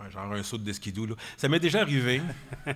[0.00, 1.06] Ouais, genre un saut de skidoo.
[1.06, 1.14] là.
[1.36, 2.20] Ça m'est déjà arrivé.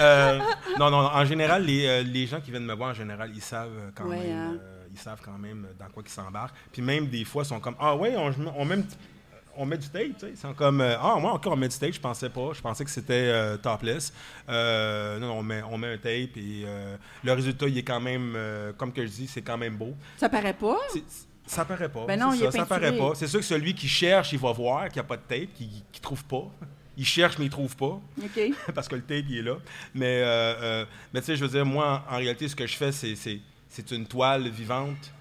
[0.00, 0.38] Euh,
[0.78, 3.40] non, non, en général, les, euh, les gens qui viennent me voir, en général, ils
[3.42, 4.36] savent euh, quand Ouais, même.
[4.36, 4.56] hein.
[4.60, 6.54] euh, ils savent quand même dans quoi ils s'embarquent.
[6.70, 8.76] Puis même des fois, ils sont comme Ah ouais, on, on met,
[9.56, 10.30] on met du tape, tu sais.
[10.30, 11.92] Ils sont comme euh, Ah, moi encore, on met du tape.
[11.92, 12.52] Je pensais pas.
[12.52, 14.12] Je pensais que c'était euh, topless.
[14.48, 17.82] Euh, non, non, on met, on met un tape et euh, le résultat, il est
[17.82, 19.94] quand même, euh, comme que je dis, c'est quand même beau.
[20.16, 20.76] Ça paraît pas?
[20.92, 21.02] C'est-
[21.48, 22.04] Ça paraît pas.
[22.06, 23.12] Ben non, c'est il ça, ça paraît pas.
[23.14, 25.52] C'est sûr que celui qui cherche, il va voir qu'il n'y a pas de tape,
[25.54, 26.46] qu'il ne trouve pas.
[26.96, 28.40] Il cherche, mais il trouve pas, OK.
[28.74, 29.56] parce que le tape, il est là.
[29.94, 30.84] Mais, euh, euh,
[31.14, 33.90] mais tu sais, je veux dire, moi, en, en réalité, ce que je fais, c'est,
[33.92, 35.12] une toile vivante.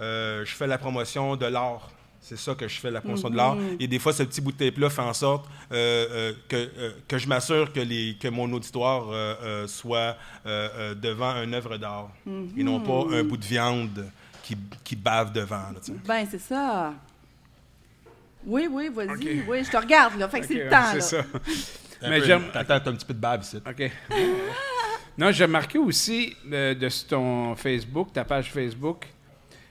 [0.00, 1.90] Euh, je fais la promotion de l'art.
[2.22, 3.56] C'est ça que je fais, la promotion de l'art.
[3.80, 6.92] Et des fois, ce petit bout de tape-là fait en sorte euh, euh, que, euh,
[7.08, 9.06] que je m'assure que, les, que mon auditoire
[9.66, 12.10] soit devant une œuvre d'art
[12.56, 14.06] et non pas un bout de viande
[14.42, 15.56] qui, qui bave devant.
[15.72, 15.80] là.
[16.06, 16.94] Ben, c'est ça.
[18.44, 19.42] Oui, oui, vas-y.
[19.48, 20.28] Oui, je te regarde, là.
[20.28, 21.22] Fait que c'est le temps, c'est là.
[21.22, 21.24] ça.
[22.08, 23.58] Mais peu- j'aime- Attends, t'as un petit peu de bave ici.
[23.64, 23.90] OK.
[25.16, 29.06] non, j'ai remarqué aussi euh, de sur ton Facebook, ta page Facebook,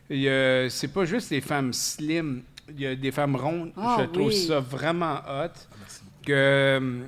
[0.10, 3.74] il y a- c'est pas juste les femmes slim, il y a des femmes rondes.
[3.76, 4.48] Ah, je trouve oui.
[4.48, 5.52] ça vraiment hot.
[6.26, 7.02] Que,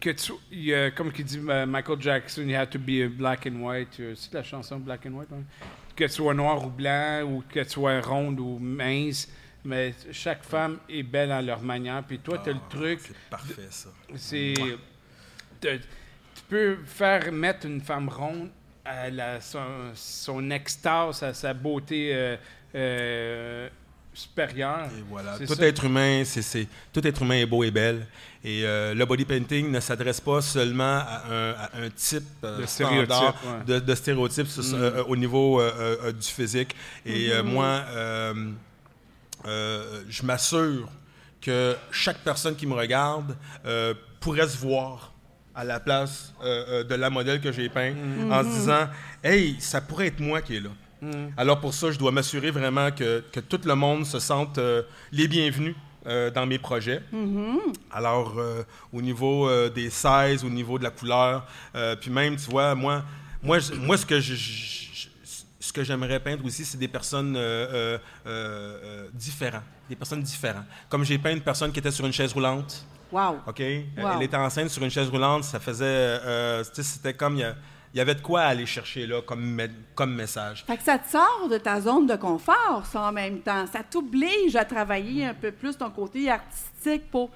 [0.00, 3.46] que tu, il y a, comme qui dit Michael Jackson, you have to be black
[3.46, 3.98] and white.
[4.00, 5.28] Euh, C'est la chanson Black and White?
[5.32, 5.44] hein?
[6.00, 9.28] Que tu sois noir ou blanc, ou que tu sois ronde ou mince.
[9.66, 12.02] Mais chaque femme est belle à leur manière.
[12.04, 13.90] Puis toi, tu as le truc C'est parfait, ça.
[14.16, 14.54] c'est.
[15.60, 18.48] Tu peux faire mettre une femme ronde
[18.82, 22.36] à la- son, son extase, à sa beauté euh,
[22.74, 23.68] euh,
[24.12, 24.86] supérieure.
[24.98, 25.36] Et voilà.
[25.38, 25.66] C'est Tout ça.
[25.66, 28.06] être humain, c'est, tout être humain est beau et belle.
[28.42, 32.58] Et euh, le body painting ne s'adresse pas seulement à un, à un type euh,
[32.62, 33.64] De stéréotype, ouais.
[33.66, 36.74] de, de stéréotypes sur- euh, au niveau euh, du physique.
[37.04, 37.82] Et euh, moi,
[39.44, 40.88] je m'assure
[41.40, 43.36] que chaque personne qui me regarde
[44.20, 45.12] pourrait se voir
[45.54, 47.94] à la place de la modèle que j'ai peint
[48.30, 48.88] en se disant
[49.22, 50.70] Hey, ça pourrait être moi qui est là.
[51.36, 54.82] Alors pour ça, je dois m'assurer vraiment que, que tout le monde se sente euh,
[55.12, 55.74] les bienvenus
[56.06, 57.02] euh, dans mes projets.
[57.92, 61.46] Alors euh, au niveau des sizes, au niveau de la couleur,
[62.00, 63.02] puis même, tu vois, moi,
[63.42, 64.78] moi, je- moi ce que je-
[65.62, 67.36] ce que j'aimerais peindre aussi, c'est des personnes
[69.14, 70.64] différentes, des personnes différentes.
[70.88, 72.84] Comme j'ai peint une personne qui était sur une chaise roulante.
[73.12, 73.38] Wow.
[73.46, 73.60] OK?
[73.98, 74.08] Wow.
[74.16, 75.44] Elle était enceinte sur une chaise roulante.
[75.44, 76.18] Ça faisait.
[76.72, 77.36] c'était comme.
[77.36, 77.56] Il y a-
[77.92, 80.64] il y avait de quoi aller chercher là comme, me- comme message.
[80.66, 83.66] Fait que ça te sort de ta zone de confort, ça, en même temps.
[83.66, 87.30] Ça t'oblige à travailler un peu plus ton côté artistique pour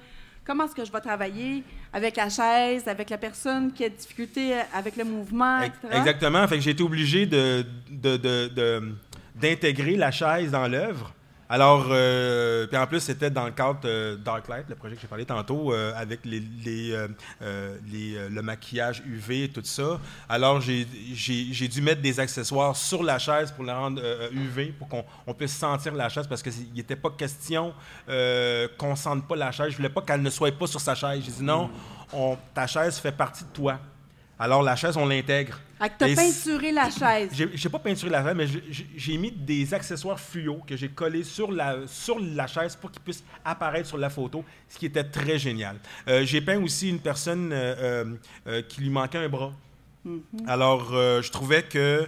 [0.45, 3.95] comment est-ce que je vais travailler avec la chaise, avec la personne qui a des
[3.95, 5.77] difficultés avec le mouvement, etc.
[5.93, 6.47] Exactement.
[6.47, 8.95] Fait que j'ai été obligé de, de- de- de-
[9.35, 11.13] d'intégrer la chaise dans l'œuvre.
[11.47, 15.07] Alors, euh, puis en plus, c'était dans le cadre de Darklight, le projet que j'ai
[15.07, 17.07] parlé tantôt, euh, avec les, les, euh,
[17.43, 19.99] euh, les, euh, le maquillage UV et tout ça.
[20.27, 20.85] Alors, j'ai,
[21.67, 25.33] dû mettre des accessoires sur la chaise pour la rendre euh, UV, pour qu'on on
[25.35, 27.75] puisse sentir la chaise, parce qu'il n'était pas question
[28.09, 29.69] euh, qu'on ne sente pas la chaise.
[29.69, 31.21] Je voulais pas qu'elle ne soit pas sur sa chaise.
[31.23, 31.69] J'ai dit non,
[32.11, 33.77] on- ta chaise fait partie de toi.
[34.37, 35.59] Alors, la chaise, on l'intègre.
[35.89, 37.29] Que t'as peinturé la chaise.
[37.53, 38.47] J'ai pas peinturé la chaise, mais
[38.97, 43.01] j'ai- mis des accessoires fluo que j'ai collés sur la, sur la chaise pour qu'ils
[43.01, 45.77] puissent apparaître sur la photo, ce qui était très génial.
[46.07, 48.05] Euh, j'ai peint aussi une personne euh,
[48.47, 49.53] euh, qui lui manquait un bras.
[50.47, 52.07] Alors, euh, je trouvais que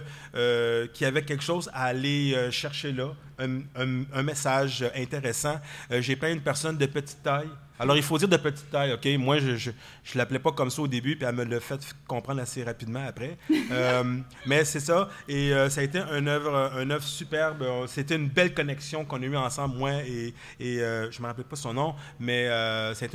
[0.92, 5.60] qu'il y avait quelque chose à aller chercher là, un, un- un message intéressant.
[5.90, 7.48] J'ai peint une personne de petite taille.
[7.78, 9.06] Alors, il faut dire de petite taille, OK?
[9.18, 9.70] Moi, je je,
[10.04, 13.04] je l'appelais pas comme ça au début, puis elle me l'a fait comprendre assez rapidement
[13.06, 13.36] après.
[13.70, 14.02] Euh,
[14.46, 15.10] mais c'est ça.
[15.28, 17.62] Et euh, ça a été un œuvre, un œuvre superbe.
[17.62, 21.26] Euh, C'était une belle connexion qu'on a eue ensemble, moi et, et euh, je me
[21.26, 22.48] rappelle pas son nom, mais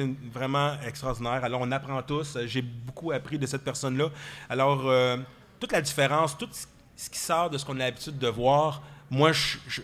[0.04, 1.44] une- vraiment extraordinaire.
[1.44, 2.38] Alors, on apprend tous.
[2.46, 4.10] J'ai beaucoup appris de cette personne-là.
[4.50, 4.84] Alors,
[5.60, 8.84] toute la différence, tout ce- ce qui sort de ce qu'on a l'habitude de voir,
[9.10, 9.82] moi, je, je-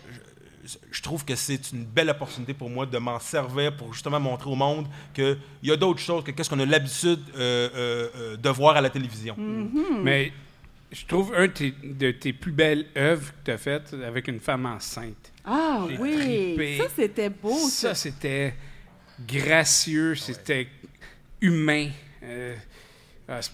[0.92, 4.50] je- trouve que c'est une belle opportunité pour moi de m'en servir pour justement montrer
[4.50, 8.36] au monde qu'il y a d'autres choses que qu'est-ce qu'on a l'habitude euh, euh, euh,
[8.36, 9.36] de voir à la télévision.
[10.02, 10.32] Mais
[10.92, 14.28] je trouve un de tes, de tes plus belles œuvres que tu as faites avec
[14.28, 15.32] une femme enceinte.
[15.44, 16.78] Ah oui, trippé.
[16.78, 17.88] ça c'était beau ça.
[17.90, 18.54] Ça, c'était
[19.26, 20.68] gracieux, c'était
[21.40, 21.88] humain.
[22.22, 22.54] Euh,
[23.30, 23.52] ah, c'est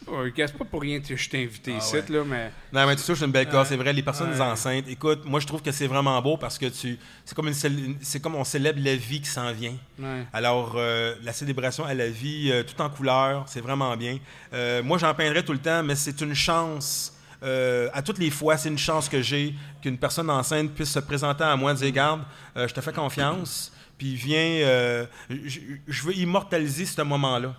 [0.58, 2.04] pas, pour rien que je t'ai invité Ah ici, ouais.
[2.08, 3.92] là, mais Non, mais tu touches une belle cause, c'est vrai.
[3.92, 4.40] Les personnes Ouais.
[4.40, 7.54] enceintes, écoute, moi je trouve que c'est vraiment beau parce que tu, c'est comme une,
[7.54, 9.74] cél- c'est comme on célèbre la vie qui s'en vient.
[9.98, 10.26] ouais.
[10.32, 14.18] Alors, euh, la célébration à la vie, euh, tout en couleur, c'est vraiment bien.
[14.52, 17.12] Euh, moi, j'en peindrai tout le temps, mais c'est une chance.
[17.42, 20.98] euh, à toutes les fois, c'est une chance que j'ai qu'une personne enceinte puisse se
[21.00, 22.22] présenter à moi et dire Garde,
[22.56, 27.54] euh, je te fais confiance, puis viens, euh, je, je veux immortaliser ce moment-là.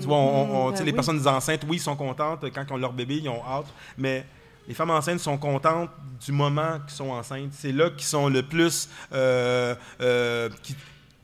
[0.00, 0.92] Tu vois, on- on- Ben les oui.
[0.92, 3.66] personnes enceintes, oui, sont contentes quand ils ont leur bébé, ils ont hâte,
[3.98, 4.24] mais
[4.68, 5.90] les femmes enceintes sont contentes
[6.24, 7.50] du moment qu'ils sont enceintes.
[7.52, 8.88] C'est là qu'ils sont le plus.
[9.12, 10.74] euh, euh, qui,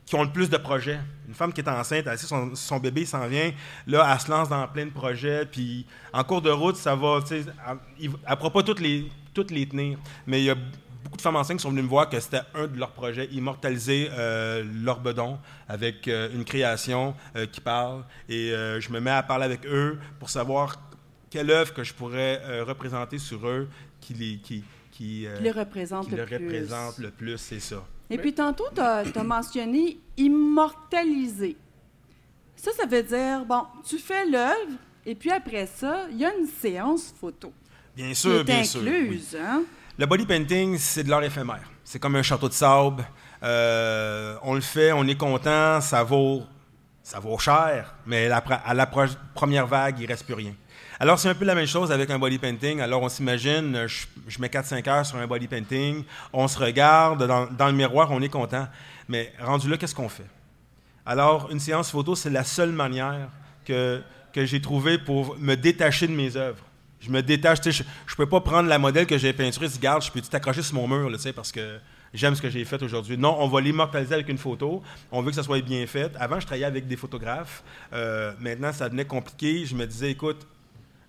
[0.05, 0.99] qui ont le plus de projets.
[1.27, 3.51] Une femme qui est enceinte, elle sait son, son bébé s'en vient,
[3.87, 7.19] là, elle se lance dans plein de projets, puis en cours de route, ça va,
[7.31, 7.45] elle
[8.29, 10.55] ne pourra pas toutes les, toutes les tenir, mais il y a
[11.03, 13.25] beaucoup de femmes enceintes qui sont venues me voir que c'était un de leurs projets,
[13.31, 15.37] immortaliser euh, leur bedon
[15.67, 19.65] avec euh, une création euh, qui parle, et euh, je me mets à parler avec
[19.65, 20.79] eux pour savoir
[21.29, 23.67] quelle œuvre que je pourrais représenter sur eux
[23.99, 26.45] qui les, qui, qui, Qui les représente qui le le plus.
[26.45, 27.83] représente le plus, c'est ça.
[28.09, 31.57] Et puis tantôt, tu as, mentionné immortaliser.
[32.55, 36.33] Ça, ça veut dire, bon, tu fais l'œuvre, et puis après ça, il y a
[36.35, 37.51] une séance photo
[37.95, 38.81] Bien qui sûr, est bien sûr.
[38.83, 39.21] oui.
[39.37, 39.63] Hein?
[39.95, 41.69] Le body painting, c'est de l'art éphémère.
[41.83, 43.05] C'est comme un château de sable.
[43.43, 46.41] Euh, on le fait, on est content, ça vaut,
[47.03, 48.87] ça vaut cher, mais à la
[49.35, 50.53] première vague, il reste plus rien.
[50.99, 52.81] Alors, c'est un peu la même chose avec un body painting.
[52.81, 57.27] Alors, on s'imagine, euh, je, mets 4-5 heures sur un body painting, on se regarde,
[57.27, 58.67] dans, dans le miroir, on est content.
[59.07, 60.25] Mais rendu là, qu'est-ce qu'on fait?
[61.05, 63.29] Alors, une séance photo, c'est la seule manière
[63.63, 64.01] que,
[64.31, 66.63] que j'ai trouvée pour me détacher de mes œuvres.
[67.03, 69.79] Je me détache, je ne peux pas prendre la modèle que j'ai peinturée et dire,
[69.81, 71.79] garde, je peux t'accrocher sur mon mur, là, parce que
[72.13, 73.17] j'aime ce que j'ai fait aujourd'hui.
[73.17, 74.81] Non, on va l'immortaliser avec une photo.
[75.11, 76.11] On veut que ça soit bien fait.
[76.17, 77.61] Avant, je travaillais avec des photographes.
[77.91, 79.65] Euh, maintenant, ça devenait compliqué.
[79.65, 80.47] Je me disais, écoute,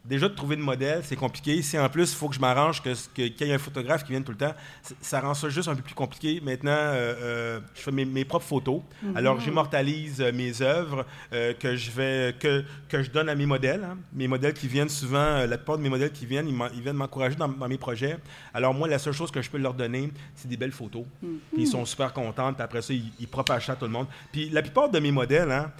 [0.05, 1.63] déjà de trouver de modèle, c'est compliqué.
[1.63, 4.11] Si en plus, il faut que je m'arrange que, qu'il y ait un photographe qui
[4.13, 4.55] vienne tout le temps,
[5.01, 6.41] ça rend ça juste un peu plus compliqué.
[6.43, 8.83] Maintenant, euh, euh, je fais mes, mes propres photos.
[9.15, 13.47] Alors, j'immortalise euh, mes œuvres euh, que je vais que, que je donne à mes
[13.47, 13.85] modèles.
[13.85, 13.97] hein.
[14.13, 16.97] Mes modèles qui viennent souvent, euh, la plupart de mes modèles qui viennent, ils, viennent
[16.97, 18.19] m'encourager dans, dans mes projets.
[18.53, 21.05] Alors, moi, la seule chose que je peux leur donner, c'est des belles photos.
[21.21, 22.53] Puis ils sont super contents.
[22.53, 24.07] Puis après ça, ils, ils propagent ça à tout le monde.
[24.33, 25.73] Puis la plupart de mes modèles, hein,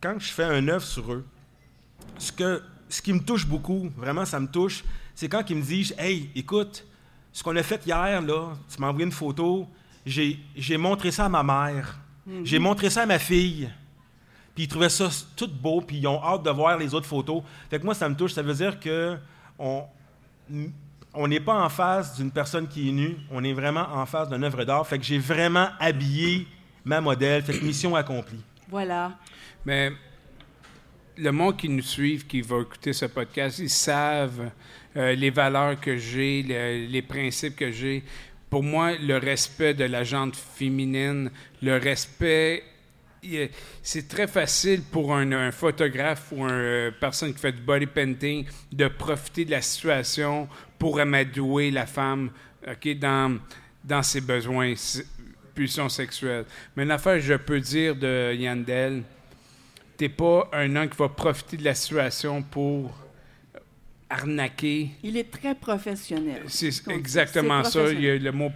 [0.00, 1.24] quand je fais un œuvre sur eux,
[2.18, 5.62] ce, que, ce qui me touche beaucoup, vraiment, ça me touche, c'est quand ils me
[5.62, 6.84] disent Hey, écoute,
[7.32, 9.68] ce qu'on a fait hier, là, tu m'as envoyé une photo,
[10.04, 11.98] j'ai j'ai montré ça à ma mère,
[12.44, 13.70] j'ai montré ça à ma fille,
[14.54, 17.42] puis ils trouvaient ça tout beau, puis ils ont hâte de voir les autres photos.
[17.70, 19.16] Fait que moi, ça me touche, ça veut dire que
[19.58, 19.84] on.
[21.14, 24.28] On n'est pas en face d'une personne qui est nue, on est vraiment en face
[24.28, 24.86] d'une œuvre d'art.
[24.86, 26.46] Fait que j'ai vraiment habillé
[26.84, 27.42] ma modèle.
[27.42, 28.42] Fait que mission accomplie.
[28.68, 29.12] Voilà.
[29.64, 29.92] Mais
[31.18, 34.50] le monde qui nous suit, qui va écouter ce podcast, ils savent
[34.96, 38.02] euh, les valeurs que j'ai, le- les principes que j'ai.
[38.48, 41.30] Pour moi, le respect de la gente féminine,
[41.62, 42.62] le respect,
[43.82, 48.88] c'est très facile pour un, photographe ou une personne qui fait du body painting de
[48.88, 52.30] profiter de la situation pour amadouer la femme
[52.66, 53.38] ok, dans,
[53.84, 54.72] dans ses besoins,
[55.54, 56.44] pulsions sexuelles.
[56.76, 59.02] Mais une affaire, je peux dire de Yandel,
[59.98, 62.96] t'es pas un homme qui va profiter de la situation pour
[64.08, 64.90] arnaquer.
[65.02, 66.44] Il est très professionnel.
[66.46, 67.92] C'est exactement ça.
[67.92, 68.50] Il y a le mot.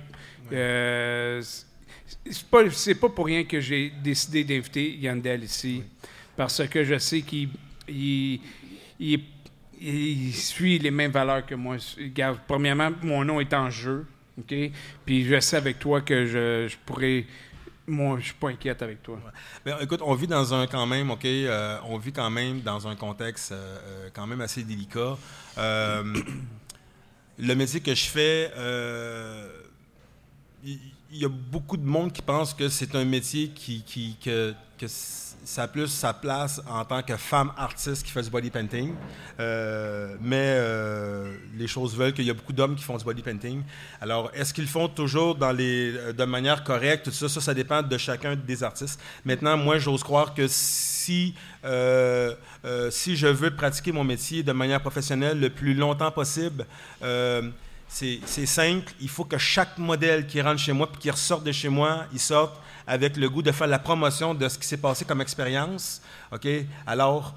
[0.53, 5.83] euh, c'est pas, c'est pas pour rien que j'ai décidé d'inviter Yandel ici,
[6.37, 7.49] parce que je sais qu'il
[7.89, 8.41] il,
[9.01, 9.21] il est,
[9.81, 11.77] il suit les mêmes valeurs que moi.
[11.99, 14.07] Regarde, premièrement, mon nom est en jeu.
[14.39, 14.55] OK?
[15.05, 17.25] Puis je sais avec toi que je, je pourrais.
[17.87, 19.19] Moi, je suis pas inquiète avec toi.
[19.65, 22.87] Ben, écoute, on vit dans un quand même, OK, euh, on vit quand même dans
[22.87, 25.17] un contexte euh, euh, quand même assez délicat.
[27.39, 28.53] Le métier que je fais,
[30.63, 30.79] il
[31.11, 34.55] y, a beaucoup de monde qui pense que c'est un métier qui, qui- que
[35.45, 38.95] ça a plus sa place en tant que femme artiste qui fait du body painting.
[39.41, 43.23] Euh, mais euh, les choses veulent qu'il y a beaucoup d'hommes qui font du body
[43.23, 43.63] painting.
[44.01, 47.07] Alors, est-ce qu'ils font toujours dans les, euh, de manière correcte?
[47.07, 49.01] Tout ça, ça, dépend de chacun des artistes.
[49.25, 51.35] Maintenant, moi, j'ose croire que si,
[52.91, 56.67] si je veux pratiquer mon métier de manière professionnelle le plus longtemps possible,
[57.89, 58.93] c'est simple.
[59.01, 62.07] Il faut que chaque modèle qui rentre chez moi puis qui ressorte de chez moi,
[62.13, 62.61] il sorte
[62.93, 66.03] avec le goût de faire la promotion de ce qui s'est passé comme expérience.
[66.31, 66.47] OK?
[66.87, 67.35] Alors,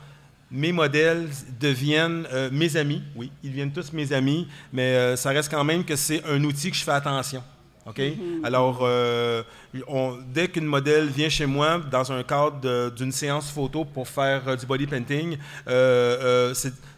[0.52, 1.28] mes modèles
[1.60, 3.02] deviennent euh, mes amis.
[3.16, 6.44] Oui, ils deviennent tous mes amis, mais euh, ça reste quand même que c'est un
[6.44, 7.42] outil que je fais attention.
[7.86, 8.02] OK?
[8.44, 9.44] Alors, euh,
[9.88, 14.58] on- dès qu'une modèle vient chez moi dans un cadre d'une séance photo pour faire
[14.58, 15.38] du body painting,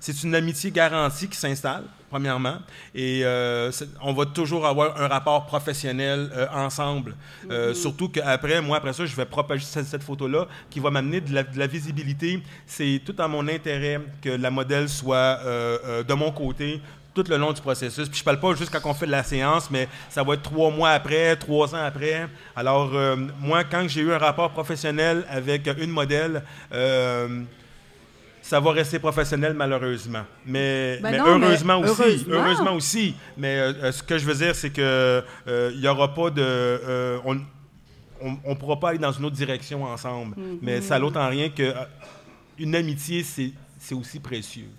[0.02, 2.58] c'est une amitié garantie qui s'installe, premièrement.
[2.96, 7.16] Et euh, on va toujours avoir un rapport professionnel euh, ensemble.
[7.50, 11.22] Euh, Surtout qu'après, moi, après ça, je vais propager cette, cette photo-là qui va m'amener
[11.22, 12.42] de la, de la visibilité.
[12.66, 16.82] C'est tout à mon intérêt que la modèle soit de mon côté
[17.18, 18.08] tout le long du processus.
[18.08, 20.44] Puis je parle pas juste quand on fait de la séance, mais ça va être
[20.44, 22.28] trois mois après, trois ans après.
[22.56, 27.42] Alors, euh, moi, quand j'ai eu un rapport professionnel avec une modèle, euh,
[28.48, 30.24] ça va rester professionnel malheureusement.
[30.46, 32.02] Mais, Ben mais non, mais heureusement aussi.
[32.02, 32.34] heureusement.
[32.36, 33.16] Heureusement aussi.
[33.36, 36.30] Mais euh, euh, ce que je veux dire, c'est que euh, il y aura pas
[36.30, 36.42] de.
[36.42, 37.42] euh, on,
[38.22, 40.36] on ne pourra pas aller dans une autre direction ensemble.
[40.36, 40.60] Mm-hmm.
[40.62, 41.74] Mais ça l'autre en rien que euh,
[42.58, 44.70] une amitié, c'est c'est aussi précieux.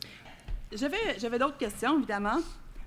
[0.72, 2.38] J'avais d'autres questions, évidemment.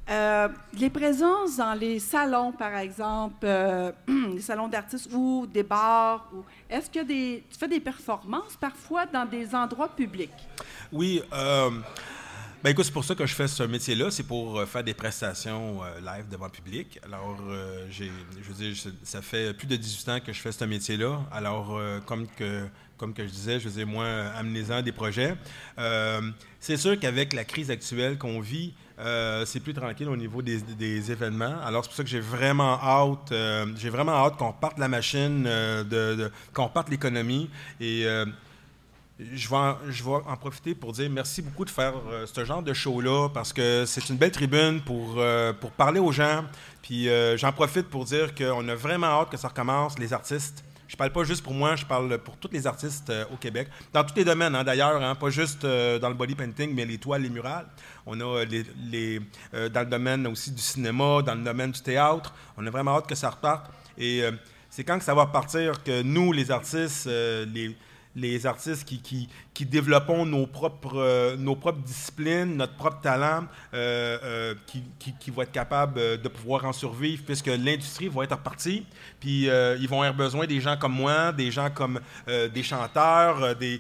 [0.10, 0.48] Euh,
[0.78, 3.92] les présences dans les salons, par exemple, euh,
[4.34, 9.26] les salons d'artistes ou des bars, ou, est-ce que tu fais des performances parfois dans
[9.26, 10.32] des endroits publics?
[10.92, 11.70] Oui, euh,
[12.64, 14.96] ben écoute, c'est pour ça que je fais ce métier-là, c'est pour euh, faire des
[14.96, 17.00] prestations live devant le public.
[17.06, 17.38] Alors,
[17.90, 21.22] je veux dire, ça fait plus de 18 ans que je fais ce métier-là.
[21.32, 22.66] Alors, comme que
[22.98, 24.06] comme que je disais, je veux dire, moi,
[24.38, 25.36] amenez-en des projets.
[26.60, 31.12] C'est sûr qu'avec la crise actuelle qu'on vit, euh, c'est plus tranquille au niveau des,
[31.12, 31.56] événements.
[31.66, 34.88] Alors, c'est pour ça que j'ai vraiment hâte, euh, j'ai vraiment hâte qu'on parte la
[34.88, 37.50] machine, euh, qu'on parte l'économie.
[37.80, 38.06] Et
[39.20, 39.78] je vais, en,
[40.28, 41.94] en profiter pour dire merci beaucoup de faire
[42.26, 45.22] ce genre de show-là parce que c'est une belle tribune pour,
[45.60, 46.44] pour parler aux gens.
[46.82, 50.64] Puis j'en profite pour dire qu'on a vraiment hâte que ça recommence, les artistes.
[50.92, 53.70] Je parle pas juste pour moi, je parle pour tous les artistes euh, au Québec.
[53.94, 56.84] Dans tous les domaines, hein, d'ailleurs, hein, pas juste euh, dans le body painting, mais
[56.84, 57.66] les toiles, les murales.
[58.06, 62.34] On a euh, dans le domaine aussi du cinéma, dans le domaine du théâtre.
[62.58, 63.72] On a vraiment hâte que ça reparte.
[63.98, 64.22] Et
[64.70, 67.78] c'est quand que ça va repartir que nous, les artistes, les,
[68.16, 74.18] les artistes qui, qui, développons nos propres, euh, nos propres disciplines, notre propre talent, euh,
[74.24, 78.86] euh, qui, vont être capables de pouvoir en survivre, puisque l'industrie va être repartie.
[79.20, 83.80] Puis ils vont avoir besoin des gens comme moi, des gens comme des chanteurs, des,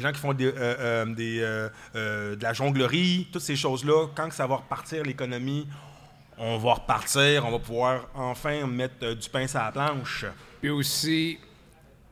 [0.00, 4.08] gens qui font de la jonglerie, toutes ces choses-là.
[4.14, 5.66] Quand ça va repartir l'économie,
[6.38, 10.26] on va repartir, on va pouvoir enfin mettre du pain sur la planche.
[10.60, 11.38] Puis aussi,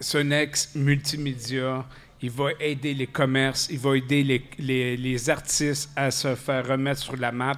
[0.01, 1.85] Sonex Multimédia,
[2.23, 6.67] il va aider les commerces, il va aider les, les- les artistes à se faire
[6.67, 7.57] remettre sur la map.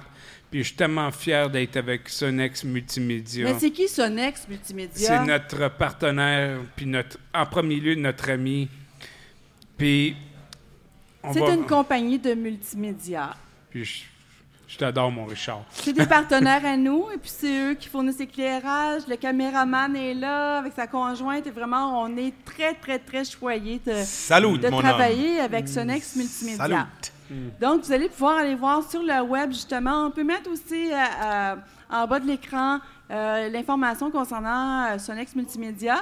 [0.51, 3.45] Puis je suis tellement fier d'être avec Sonex Multimédia.
[3.45, 5.07] Mais c'est qui Sonex Multimédia?
[5.07, 8.69] C'est notre partenaire, puis notre, en premier lieu, notre ami.
[9.77, 10.15] Puis,
[11.33, 13.35] C'est va- une compagnie de multimédia.
[13.71, 14.03] Puis je,
[14.73, 15.61] je t'adore, mon Richard.
[15.69, 19.03] C'est des partenaires à nous, et puis c'est eux qui fournissent l'éclairage.
[19.07, 23.79] Le caméraman est là avec sa conjointe, et vraiment, on est très, très, très choyés
[23.85, 26.57] de, Salut, de mon travailler avec Sonex Multimédia.
[26.57, 27.51] Salut.
[27.61, 30.07] Donc, vous allez pouvoir aller voir sur le web, justement.
[30.07, 31.55] On peut mettre aussi euh, euh,
[31.91, 32.79] en bas de l'écran
[33.11, 35.97] euh, l'information concernant euh, Sonex Multimédia.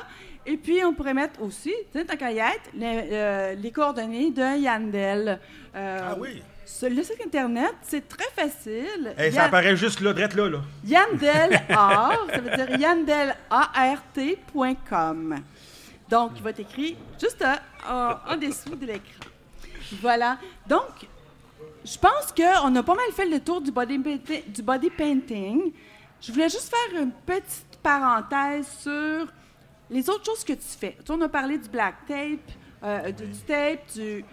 [0.45, 2.41] Et puis, on pourrait mettre aussi, tu sais, tant qu'à les,
[2.81, 5.39] euh, les coordonnées de Yandel.
[5.75, 6.41] Euh, Ah oui.
[6.77, 9.13] Sur le site Internet, c'est très facile.
[9.17, 10.59] Hey, ça apparaît juste là, drette là, là.
[10.85, 15.35] Yandel Art, ça veut dire yandelart.com.
[16.09, 17.43] Donc, il va être écrit juste
[17.87, 19.19] en, en dessous de l'écran.
[20.01, 20.37] Voilà.
[20.67, 21.07] Donc,
[21.83, 23.97] je pense qu'on a pas mal fait le tour du body,
[24.47, 25.71] du body painting.
[26.19, 29.27] Je voulais juste faire une petite parenthèse sur
[29.89, 30.97] les autres choses que tu fais.
[31.05, 32.51] Tu on a parlé du black tape,
[32.83, 34.23] euh, du, du tape, du...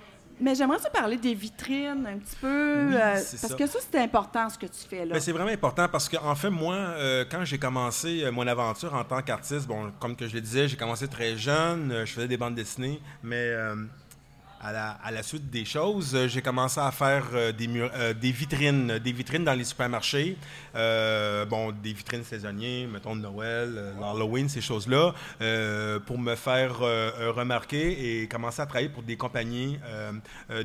[0.40, 2.86] Mais j'aimerais ça parler des vitrines un petit peu.
[2.88, 3.54] Oui, euh, parce ça.
[3.54, 5.14] que ça, c'est important ce que tu fais là.
[5.14, 8.94] Ben, c'est vraiment important parce qu'en fait, moi, euh, quand j'ai commencé euh, mon aventure
[8.94, 12.12] en tant qu'artiste, bon, comme que je le disais, j'ai commencé très jeune, euh, je
[12.12, 13.52] faisais des bandes dessinées, mais
[14.60, 18.12] à, la, à la suite des choses, euh, j'ai commencé à faire euh, des, euh,
[18.14, 20.36] des vitrines, des vitrines dans les supermarchés,
[20.74, 25.14] euh, bon, des vitrines saisonnières, mettons de Noël, l'Halloween, ces choses-là,
[26.06, 29.78] pour me faire remarquer et commencer à travailler pour des compagnies,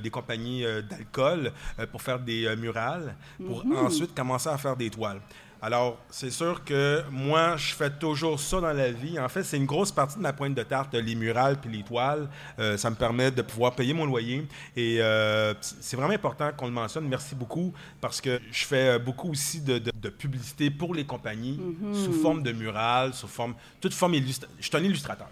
[0.01, 1.51] des compagnies d'alcool
[1.91, 3.15] pour faire des murales,
[3.45, 5.21] pour ensuite commencer à faire des toiles.
[5.65, 9.17] Alors, c'est sûr que moi, je fais toujours ça dans la vie.
[9.17, 11.83] En fait, c'est une grosse partie de ma pointe de tarte, les murales puis les
[11.83, 12.27] toiles.
[12.59, 14.45] Euh, ça me permet de pouvoir payer mon loyer.
[14.75, 17.07] Et euh, c'est vraiment important qu'on le mentionne.
[17.07, 21.05] Merci beaucoup parce que je fais euh, beaucoup aussi de, de- de publicité pour les
[21.05, 21.57] compagnies
[21.93, 24.57] sous forme de murales, sous forme, toute forme illustrative.
[24.59, 25.29] Je suis un illustrateur.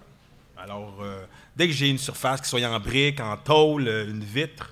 [0.58, 1.26] Alors, euh,
[1.58, 4.72] dès que j'ai une surface, qui soit en briques, en tôle, une vitre,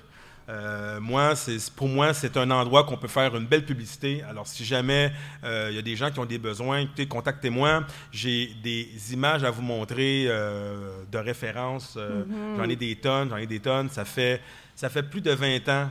[0.50, 4.22] euh, moi, c'est, pour moi, c'est un endroit qu'on peut faire une belle publicité.
[4.28, 5.12] Alors, si jamais
[5.44, 7.84] euh, il y a des gens qui ont des besoins, écoutez, contactez-moi.
[8.10, 11.94] J'ai des images à vous montrer euh, de référence.
[11.96, 12.24] Euh,
[12.56, 13.90] J'en ai des tonnes, j'en ai des tonnes.
[13.90, 14.40] Ça fait,
[14.74, 15.90] ça fait plus de 20 ans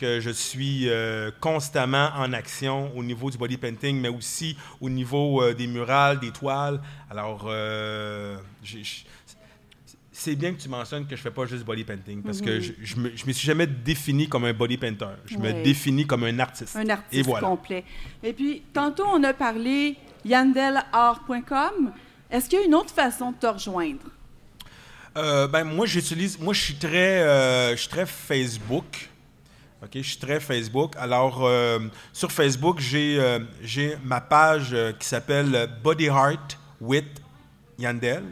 [0.00, 4.88] que je suis euh, constamment en action au niveau du body painting, mais aussi au
[4.88, 6.80] niveau euh, des murales, des toiles.
[7.10, 8.38] Alors, euh,
[10.20, 12.72] c'est bien que tu mentionnes que je fais pas juste body painting, parce que je,
[12.82, 15.06] je me, je me suis jamais défini comme un body painter.
[15.24, 16.76] Je me définis comme un artiste.
[16.76, 17.48] un Et artiste voilà.
[17.48, 17.84] complet.
[18.22, 21.92] Et puis, tantôt, on a parlé yandelart.com.
[22.30, 24.04] Est-ce qu'il y a une autre façon de te rejoindre?
[25.16, 29.08] Euh, ben moi j'utilise moi je suis très euh, je suis très Facebook.
[29.82, 30.94] OK, je suis très Facebook.
[30.96, 31.80] Alors euh,
[32.12, 37.06] sur Facebook, j'ai ma page qui s'appelle Body Heart with
[37.78, 38.22] Yandel.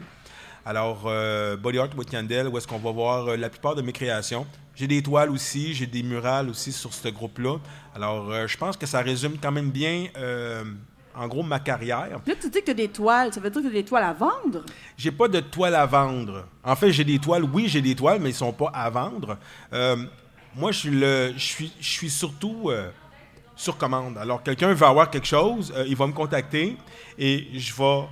[0.69, 3.81] Alors euh, Body Heart with Yandel où est-ce qu'on va voir euh, la plupart de
[3.81, 4.45] mes créations?
[4.75, 7.57] J'ai des toiles aussi, j'ai des murales aussi sur ce groupe-là.
[7.95, 10.63] Alors euh, je pense que ça résume quand même bien euh,
[11.15, 12.19] en gros ma carrière.
[12.23, 13.33] Là, tu dis que tu as des toiles.
[13.33, 14.63] Ça veut dire que tu as des toiles à vendre?
[14.95, 16.45] J'ai pas de toile à vendre.
[16.63, 17.45] En fait, j'ai des toiles.
[17.45, 19.39] Oui, j'ai des toiles, mais ils sont pas à vendre.
[19.73, 19.95] Euh,
[20.55, 22.69] moi, je suis le, je suis, je suis surtout
[23.55, 24.19] sur commande.
[24.19, 26.77] Alors, quelqu'un veut avoir quelque chose, il va me contacter
[27.17, 28.03] et je vais,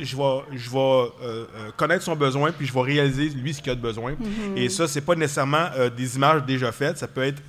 [0.00, 1.44] je vais, je vais euh, euh,
[1.76, 4.14] connaître son besoin puis je vais réaliser lui ce qu'il a de besoin.
[4.56, 6.98] Et ça, c'est pas nécessairement euh, des images déjà faites.
[6.98, 7.42] Ça peut être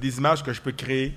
[0.00, 1.12] des images que je peux créer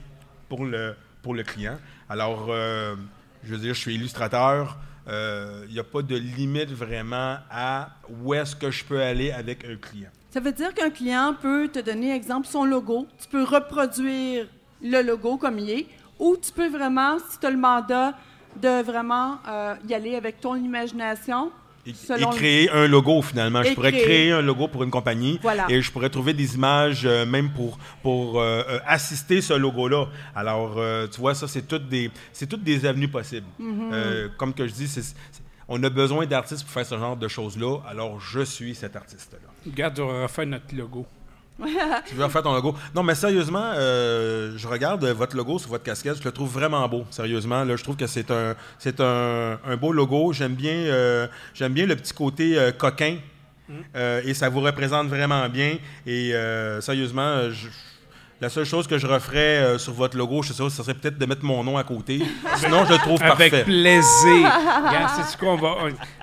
[0.50, 1.78] pour le, pour le client.
[2.10, 4.78] Alors, je veux dire, je suis illustrateur.
[5.08, 9.64] Il n'y a pas de limite vraiment à où est-ce que je peux aller avec
[9.64, 10.10] un client.
[10.32, 13.08] Ça veut dire qu'un client peut te donner, exemple, son logo.
[13.22, 14.48] Tu peux reproduire
[14.82, 15.88] le logo comme il est.
[16.20, 18.14] Ou tu peux vraiment, si tu as le mandat,
[18.56, 21.52] de vraiment euh, y aller avec ton imagination.
[21.84, 23.62] Et, selon et le- créer un logo, finalement.
[23.64, 24.04] Et je pourrais créer.
[24.04, 25.40] créer un logo pour une compagnie.
[25.42, 25.66] Voilà.
[25.68, 30.06] Et je pourrais trouver des images euh, même pour, pour euh, assister ce logo-là.
[30.36, 33.48] Alors, euh, tu vois, ça, c'est toutes des, c'est toutes des avenues possibles.
[33.60, 33.94] Mm-hmm.
[33.94, 35.16] Euh, comme que je dis, c'est-
[35.68, 37.78] on a besoin d'artistes pour faire ce genre de choses-là.
[37.90, 39.40] Alors, je suis cet artiste-là.
[39.66, 41.08] Regarde, on va refaire notre logo.
[42.08, 42.76] Tu veux refaire ton logo?
[42.96, 46.18] Non, mais sérieusement, euh, je regarde euh, votre logo sur votre casquette.
[46.20, 47.06] Je le trouve vraiment beau.
[47.12, 50.34] Sérieusement, là, je trouve que c'est un, c'est un, un beau logo.
[50.34, 53.18] J'aime bien, euh, j'aime bien le petit côté euh, coquin.
[53.96, 55.78] Euh, et ça vous représente vraiment bien.
[56.06, 56.34] Et
[56.82, 57.68] sérieusement, je-
[58.42, 60.96] la seule chose que je referais euh, sur votre logo, je sais ça, ce serait
[60.96, 62.20] peut-être de mettre mon nom à côté.
[62.58, 63.64] Sinon, je le trouve Avec parfait.
[63.64, 64.04] plaisir.
[64.88, 65.76] Regarde, c'est quoi, on va,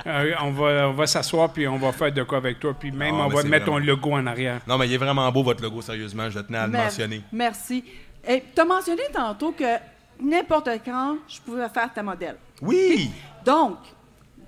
[0.06, 2.74] euh, on va, on va s'asseoir puis on va faire de quoi avec toi.
[2.78, 4.60] Puis même, Ah, on va mettre ton logo en arrière.
[4.66, 6.28] Non, mais il est vraiment beau, votre logo, sérieusement.
[6.28, 7.22] Je tenais à le Mer- mentionner.
[7.32, 7.84] Merci.
[8.26, 9.76] tu as mentionné tantôt que
[10.20, 12.36] n'importe quand, je pouvais faire ta modèle.
[12.60, 13.10] Oui!
[13.44, 13.76] Donc,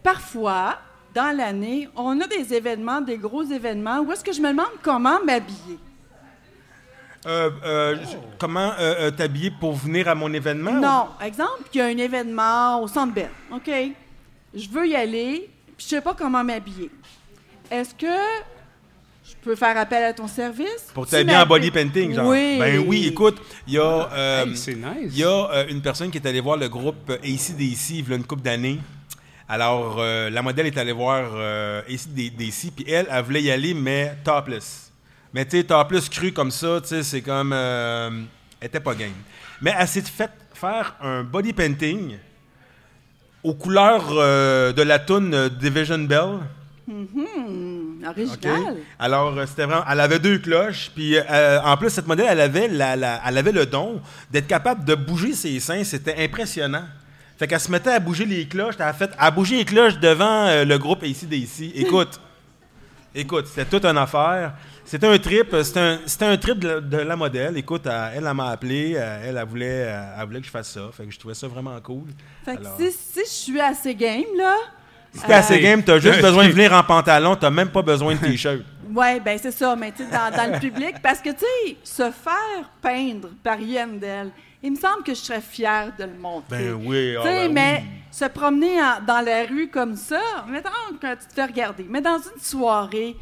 [0.02, 0.78] parfois,
[1.14, 4.66] dans l'année, on a des événements, des gros événements, où est-ce que je me demande
[4.82, 5.78] comment m'habiller?
[7.26, 7.96] Euh, euh,
[8.38, 10.72] comment euh, euh, t'habiller pour venir à mon événement?
[10.72, 13.70] Non, exemple, il y a un événement au Centre Bell, OK?
[14.54, 16.90] Je veux y aller, puis je sais pas comment m'habiller.
[17.70, 18.06] Est-ce que
[19.24, 20.88] je peux faire appel à ton service?
[20.94, 22.26] Pour t'habiller en body painting, genre?
[22.28, 22.56] Oui.
[22.58, 25.10] Ben oui, écoute, il y a, euh, Hey, c'est nice.
[25.12, 28.12] il y a euh, une personne qui est allée voir le groupe ACDC il y
[28.12, 28.78] a une couple d'années.
[29.46, 33.74] Alors, euh, la modèle est allée voir euh, ACDC, puis elle, elle voulait y aller,
[33.74, 34.89] mais topless.
[35.32, 37.52] Mais tu sais, topless cru comme ça, tu sais, c'est comme...
[37.52, 38.10] euh,
[38.60, 39.12] elle était pas game.
[39.62, 42.16] Mais elle s'est fait faire un body painting
[43.42, 46.38] aux couleurs euh, de la toune euh, Division Bell.
[46.86, 48.08] Hmm, OK?
[48.18, 48.76] original.
[48.98, 49.84] Alors, euh, c'était vraiment.
[49.88, 50.90] Elle avait deux cloches.
[50.94, 54.00] Puis, euh, en plus, cette modèle, elle avait, la, la- elle avait le don
[54.30, 55.84] d'être capable de bouger ses seins.
[55.84, 56.84] C'était impressionnant.
[57.38, 58.74] Fait qu'elle se mettait à bouger les cloches.
[58.78, 61.70] Elle a fait à bouger les cloches devant euh, le groupe ici d'ici.
[61.74, 62.20] Écoute,
[63.14, 64.52] Écoute, c'était toute une affaire.
[64.90, 67.56] C'était un trip, euh, c'était un, trip de, de la modèle.
[67.56, 70.50] Écoute, elle, elle, elle m'a appelé, euh, elle, elle voulait, euh, elle voulait que je
[70.50, 70.80] fasse ça.
[70.92, 72.06] Fait que je trouvais ça vraiment cool.
[72.44, 74.56] Fait que Alors- si, si je suis assez game, là,
[75.14, 77.68] Si t'es assez Euh, game, t'as juste euh, besoin de venir en pantalon, t'as même
[77.70, 78.62] pas besoin de t-shirt.
[78.92, 81.76] ouais, ben c'est ça, mais tu sais, dans, dans le public, parce que, tu sais,
[81.84, 84.30] se faire peindre par Yandel,
[84.60, 86.48] il me semble que je serais fière de le montrer.
[86.50, 87.88] Ben oui, Tu sais, ben mais oui.
[88.10, 90.70] se promener en- dans la rue comme ça, mettons
[91.00, 93.14] quand tu te fais regarder, mais dans une soirée,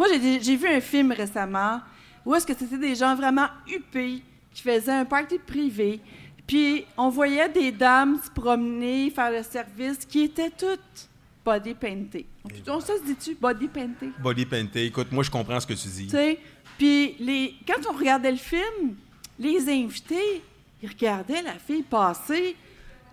[0.00, 0.08] moi
[0.40, 1.80] j'ai vu un film récemment
[2.24, 4.22] où est-ce que c'était des gens vraiment huppés
[4.54, 6.00] qui faisaient un party privé,
[6.46, 11.08] puis on voyait des dames se promener, faire le service, qui étaient toutes
[11.44, 12.26] body paintées.
[12.66, 14.08] On ça se dit-tu, body painté?
[14.22, 14.86] Body painté.
[14.86, 16.06] Écoute, moi, je comprends ce que tu dis.
[16.06, 16.38] Tu sais,
[16.78, 18.96] puis les, quand on regardait le film,
[19.38, 20.42] les invités,
[20.82, 22.56] ils regardaient la fille passer,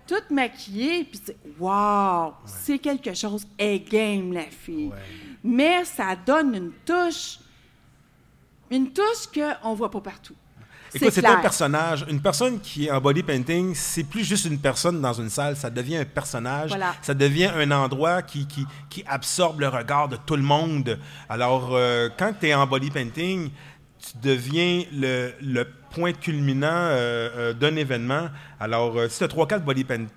[0.08, 4.90] toute maquillée, puis c'est wow, c'est quelque chose, elle game la fille.
[5.44, 7.38] Mais ça donne une touche,
[8.70, 10.34] une touche qu'on voit pas partout.
[10.94, 12.06] Écoute, c'est un personnage.
[12.08, 15.54] Une personne qui est en body painting, c'est plus juste une personne dans une salle,
[15.54, 16.70] ça devient un personnage.
[16.70, 16.94] Voilà.
[17.02, 20.98] Ça devient un endroit qui, qui, qui absorbe le regard de tout le monde.
[21.28, 23.50] Alors, euh, quand tu es en body painting,
[24.12, 28.28] tu deviens le, point culminant euh, euh, d'un événement.
[28.60, 30.10] Alors, euh, si tu as 3-4 body painters,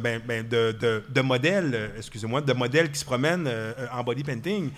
[0.00, 3.48] ben, ben, de, de, de modèles, excusez-moi, de modèles qui se promènent
[3.92, 4.70] en body painting,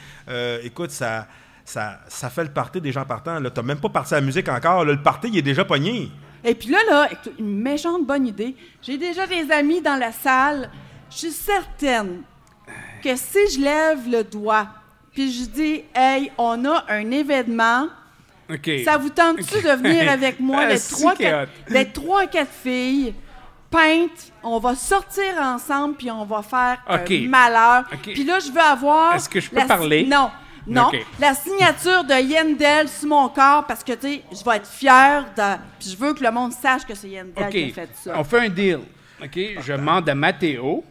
[0.62, 1.26] écoute, ça,
[1.64, 3.38] ça, ça fait le party des gens partants.
[3.38, 4.84] Tu n'as même pas parti à la musique encore.
[4.84, 4.92] là.
[4.92, 6.10] le party, il est déjà pogné.
[6.44, 8.54] Et puis là, là, une méchante bonne idée.
[8.82, 10.70] J'ai déjà des amis dans la salle.
[11.10, 12.20] Je suis certaine
[13.02, 14.68] que si je lève le doigt,
[15.14, 17.86] puis je dis, hey, on a un événement,
[18.84, 21.14] ça vous tente-tu de venir avec moi, Ah, c'est trois,
[21.92, 23.14] trois, quatre filles,
[23.70, 27.10] peintes, on va sortir ensemble, puis on va faire OK.
[27.10, 27.84] un malheur.
[28.02, 29.14] Puis là, je veux avoir...
[29.16, 30.04] Est-ce que je peux la- parler?
[30.06, 30.30] Non.
[30.66, 30.90] Non,
[31.20, 35.26] la signature de Yendel sur mon corps parce que, tu sais, je vais être fière
[35.36, 35.58] de...
[35.78, 38.14] Puis je veux que le monde sache que c'est Yendel qui a fait ça.
[38.16, 38.80] On fait un deal.
[39.22, 39.38] OK?
[39.60, 40.82] Je demande à Mathéo.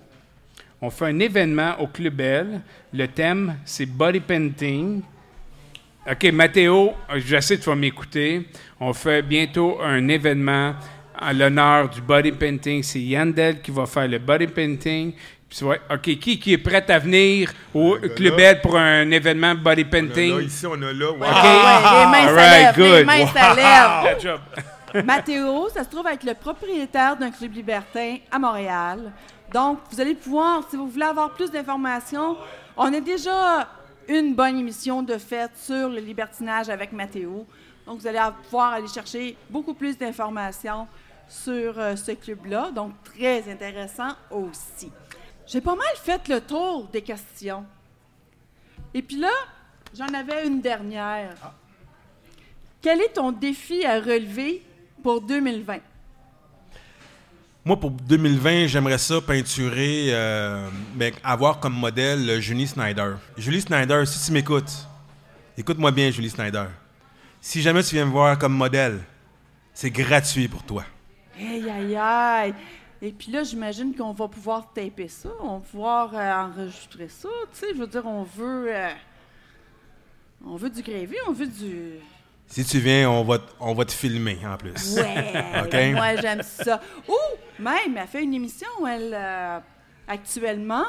[0.86, 2.60] On fait un événement au Club Bell.
[2.92, 5.02] Le thème, c'est body painting.
[6.06, 8.50] OK, Mathéo, je sais que tu vas m'écouter.
[8.82, 10.74] On fait bientôt un événement
[11.22, 12.84] en l'honneur du body painting.
[12.84, 15.14] C'est Yandel qui va faire le body painting.
[15.50, 18.36] Puis OK, qui, qui est prêt à venir au Club.
[18.36, 20.42] Bell pour un événement body Là, painting?
[20.42, 21.12] ici, on a là.
[21.12, 21.18] wow.
[21.26, 23.06] Ah ouais, les mains right, lèvent, les good.
[23.06, 24.12] mains.
[24.16, 24.40] Good job.
[25.06, 29.12] Mathéo, ça se trouve être le propriétaire d'un club libertin à Montréal.
[29.54, 32.36] Donc, vous allez pouvoir, si vous voulez avoir plus d'informations,
[32.76, 33.70] on a déjà
[34.08, 37.46] une bonne émission de fait sur le libertinage avec Mathéo.
[37.86, 40.88] Donc, vous allez pouvoir aller chercher beaucoup plus d'informations
[41.28, 42.72] sur euh, ce club-là.
[42.72, 44.92] Donc, très intéressant aussi.
[45.46, 47.64] J'ai pas mal fait le tour des questions.
[48.92, 49.34] Et puis là,
[49.96, 51.36] j'en avais une dernière.
[52.82, 54.64] Quel est ton défi à relever
[55.04, 55.78] pour 2020?
[57.66, 60.70] Moi, pour 2020, j'aimerais ça peinturer, euh,
[61.24, 63.14] avoir comme modèle euh, Julie Snyder.
[63.38, 64.86] Julie Snyder, si tu m'écoutes,
[65.58, 66.66] écoute-moi bien, Julie Snyder.
[67.40, 69.00] Si jamais tu viens me voir comme modèle,
[69.74, 70.84] c'est gratuit pour toi.
[71.40, 72.54] Aïe, aïe, aïe!
[73.02, 77.30] Et puis là, j'imagine qu'on va pouvoir taper ça, on va pouvoir euh, enregistrer ça.
[77.54, 78.74] Tu sais, je veux dire, on veut.
[80.46, 81.94] on veut du gravy, on veut du.
[82.54, 84.96] Si tu viens, on va, on va te filmer en plus.
[84.96, 85.34] Ouais!
[85.64, 85.96] OK?
[85.96, 86.80] Moi, j'aime ça.
[87.08, 87.18] Ou,
[87.58, 89.58] même, elle fait une émission, elle, euh,
[90.08, 90.86] actuellement.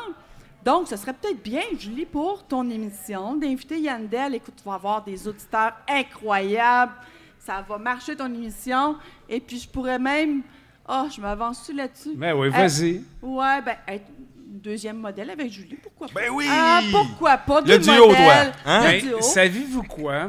[0.63, 4.35] Donc, ce serait peut-être bien, Julie, pour ton émission, d'inviter Yandel.
[4.35, 6.93] Écoute, tu vas avoir des auditeurs incroyables.
[7.39, 8.97] Ça va marcher ton émission.
[9.27, 10.43] Et puis, je pourrais même.
[10.87, 12.15] Ah, je m'avance-tu là-dessus?
[12.15, 13.01] Ben oui, vas-y.
[13.23, 14.05] Ouais, ben, être
[14.37, 16.21] deuxième modèle avec Julie, pourquoi pas?
[16.21, 16.47] Ben oui!
[16.47, 17.63] Ah, pourquoi pas?
[17.63, 18.35] Le Deux duo, modèles, toi,
[18.67, 18.81] hein?
[18.83, 19.21] le Ben, duo.
[19.23, 20.29] Savez-vous quoi?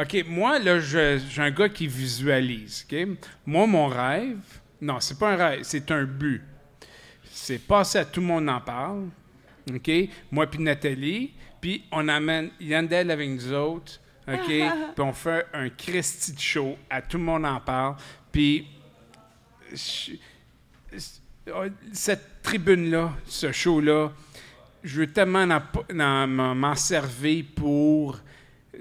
[0.00, 2.86] OK, moi, là, j'ai un gars qui visualise.
[2.90, 3.08] OK?
[3.46, 4.38] Moi, mon rêve,
[4.80, 6.42] non, c'est pas un rêve, c'est un but.
[7.30, 9.08] C'est passer à tout le monde en parle.
[9.72, 9.90] OK?
[10.30, 11.32] Moi puis Nathalie.
[11.60, 14.00] Puis on amène Yandel avec nous autres.
[14.28, 14.46] OK?
[14.46, 14.64] puis
[14.98, 16.76] on fait un Christy de show.
[16.88, 17.96] À tout le monde en parle.
[18.32, 18.66] Puis
[21.52, 24.12] oh, cette tribune-là, ce show-là,
[24.82, 28.18] je veux tellement en- en- m'en m'en servir pour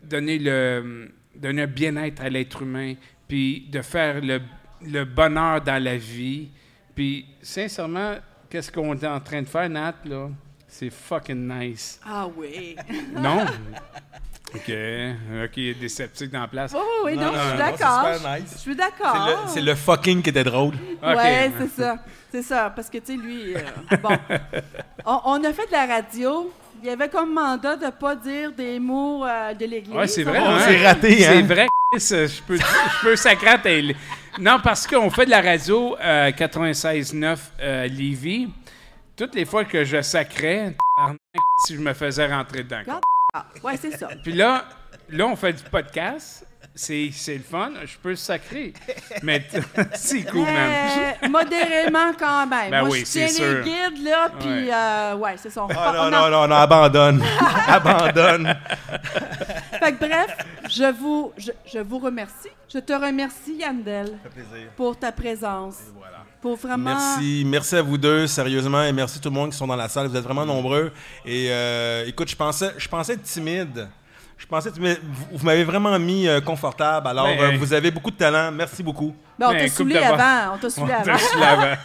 [0.03, 2.95] donner le donner un bien-être à l'être humain,
[3.27, 4.41] puis de faire le,
[4.85, 6.49] le bonheur dans la vie.
[6.93, 8.15] Puis, sincèrement,
[8.49, 10.29] qu'est-ce qu'on est en train de faire, Nat, là?
[10.67, 11.99] C'est fucking nice.
[12.05, 12.75] Ah oui.
[13.15, 13.45] Non?
[14.53, 14.59] OK.
[14.59, 16.73] OK, il y a des sceptiques dans la place.
[16.75, 18.03] Oh, oui, non, Non, je suis d'accord.
[18.35, 18.51] nice.
[18.53, 19.27] Je suis C'est d'accord.
[19.27, 20.73] le, c'est le fucking qui était drôle.
[21.01, 21.15] OK.
[21.15, 21.97] Ouais, c'est ça.
[22.31, 22.69] C'est ça.
[22.75, 23.59] Parce que, tu sais, lui, euh,
[24.01, 24.09] bon.
[25.05, 26.51] On, on a fait de la radio
[26.81, 29.93] il y avait comme mandat de pas dire des mots euh, de l'Église.
[29.95, 30.39] Ouais, c'est vrai.
[30.39, 30.59] On hein?
[30.59, 31.41] s'est raté, C'est hein?
[31.41, 33.95] vrai, Chris, euh, je peux, je peux sacrer
[34.39, 38.49] Non, parce qu'on fait de la radio euh, 96.9 euh, Lévis.
[39.15, 40.75] Toutes les fois que je sacrais,
[41.65, 43.01] si je me faisais rentrer dedans.
[43.33, 44.07] Ah, ouais, c'est ça.
[44.23, 44.65] Puis là,
[45.09, 46.45] là, on fait du podcast.
[46.75, 47.71] C'est c'est le fun.
[47.83, 48.73] Je peux sacrer.
[49.23, 49.45] Mais
[49.95, 51.13] c'est cool, man.
[51.29, 52.71] Modérément quand même.
[52.71, 53.63] Ben Moi, oui, je tiens les sûr.
[53.63, 54.69] guides, là, puis Ouais.
[54.73, 55.63] euh, ouais, c'est ça.
[55.65, 57.23] On Ah, non, on non, non, non, abandonne.
[57.67, 58.55] abandonne.
[59.79, 60.37] Fait que bref,
[60.69, 62.49] je vous, je, je vous remercie.
[62.71, 64.69] Je te remercie, Yandel, plaisir.
[64.77, 65.75] pour ta présence.
[65.97, 66.17] Voilà.
[66.41, 66.95] Pour vraiment...
[66.95, 69.75] Merci, merci à vous deux, sérieusement, et merci à tout le monde qui sont dans
[69.75, 70.07] la salle.
[70.07, 70.91] Vous êtes vraiment nombreux.
[71.25, 73.89] Et euh, écoute, je pensais, je pensais être timide.
[74.39, 74.99] Je pensais, timide.
[75.31, 77.07] vous, m'avez vraiment mis euh, confortable.
[77.07, 78.51] Alors, Ben, euh, vous avez beaucoup de talent.
[78.53, 79.13] Merci beaucoup.
[79.37, 80.55] Ben, on Ben, t'a saoulé avant.
[80.55, 81.75] On t'a saoulé te avant.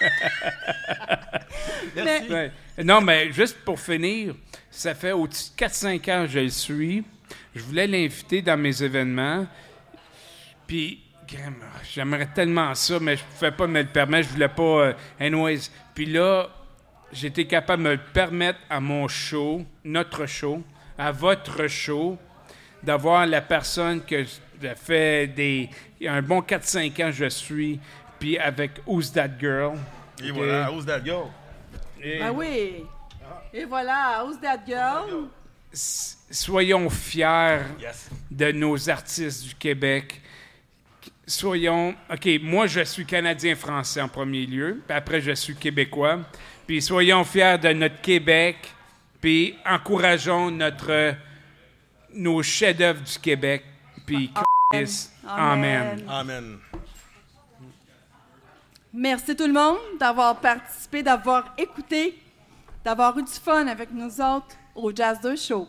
[1.96, 2.52] Merci.
[2.84, 4.34] Non, mais juste pour finir,
[4.70, 7.05] ça fait au-dessus de 4-5 ans que je le suis.
[7.55, 9.46] Je voulais l'inviter dans mes événements.
[10.66, 11.00] Puis,
[11.92, 14.28] j'aimerais tellement ça, mais je pouvais pas me le permettre.
[14.28, 14.62] Je voulais pas.
[14.62, 15.61] euh, anyways.
[15.94, 16.48] Puis là,
[17.12, 20.62] j'étais capable de me le permettre à mon show, notre show,
[20.96, 22.16] à votre show,
[22.85, 25.68] d'avoir la personne que je fait des.
[26.01, 27.80] Il y a un bon 4-5 ans, je suis.
[28.18, 29.78] Puis avec Who's That Girl?
[30.22, 31.26] Et voilà, who's that girl?
[32.03, 32.85] Et- Ben oui.
[33.53, 35.28] Et voilà, Who's That Girl?
[35.72, 38.09] Soyons fiers Yes.
[38.30, 40.20] de nos artistes du Québec.
[41.26, 41.95] Soyons.
[42.12, 46.20] OK, moi, je suis Canadien-Français en premier lieu, puis après, je suis Québécois.
[46.66, 48.57] Puis soyons fiers de notre Québec,
[49.20, 51.14] puis encourageons notre,
[52.14, 53.64] nos chefs-d'œuvre du Québec.
[54.06, 54.32] Puis,
[54.72, 54.86] Amen.
[55.26, 56.04] Amen.
[56.08, 56.58] Amen.
[58.92, 62.18] Merci tout le monde d'avoir participé, d'avoir écouté,
[62.84, 65.68] d'avoir eu du fun avec nous autres au Jazz 2 Show.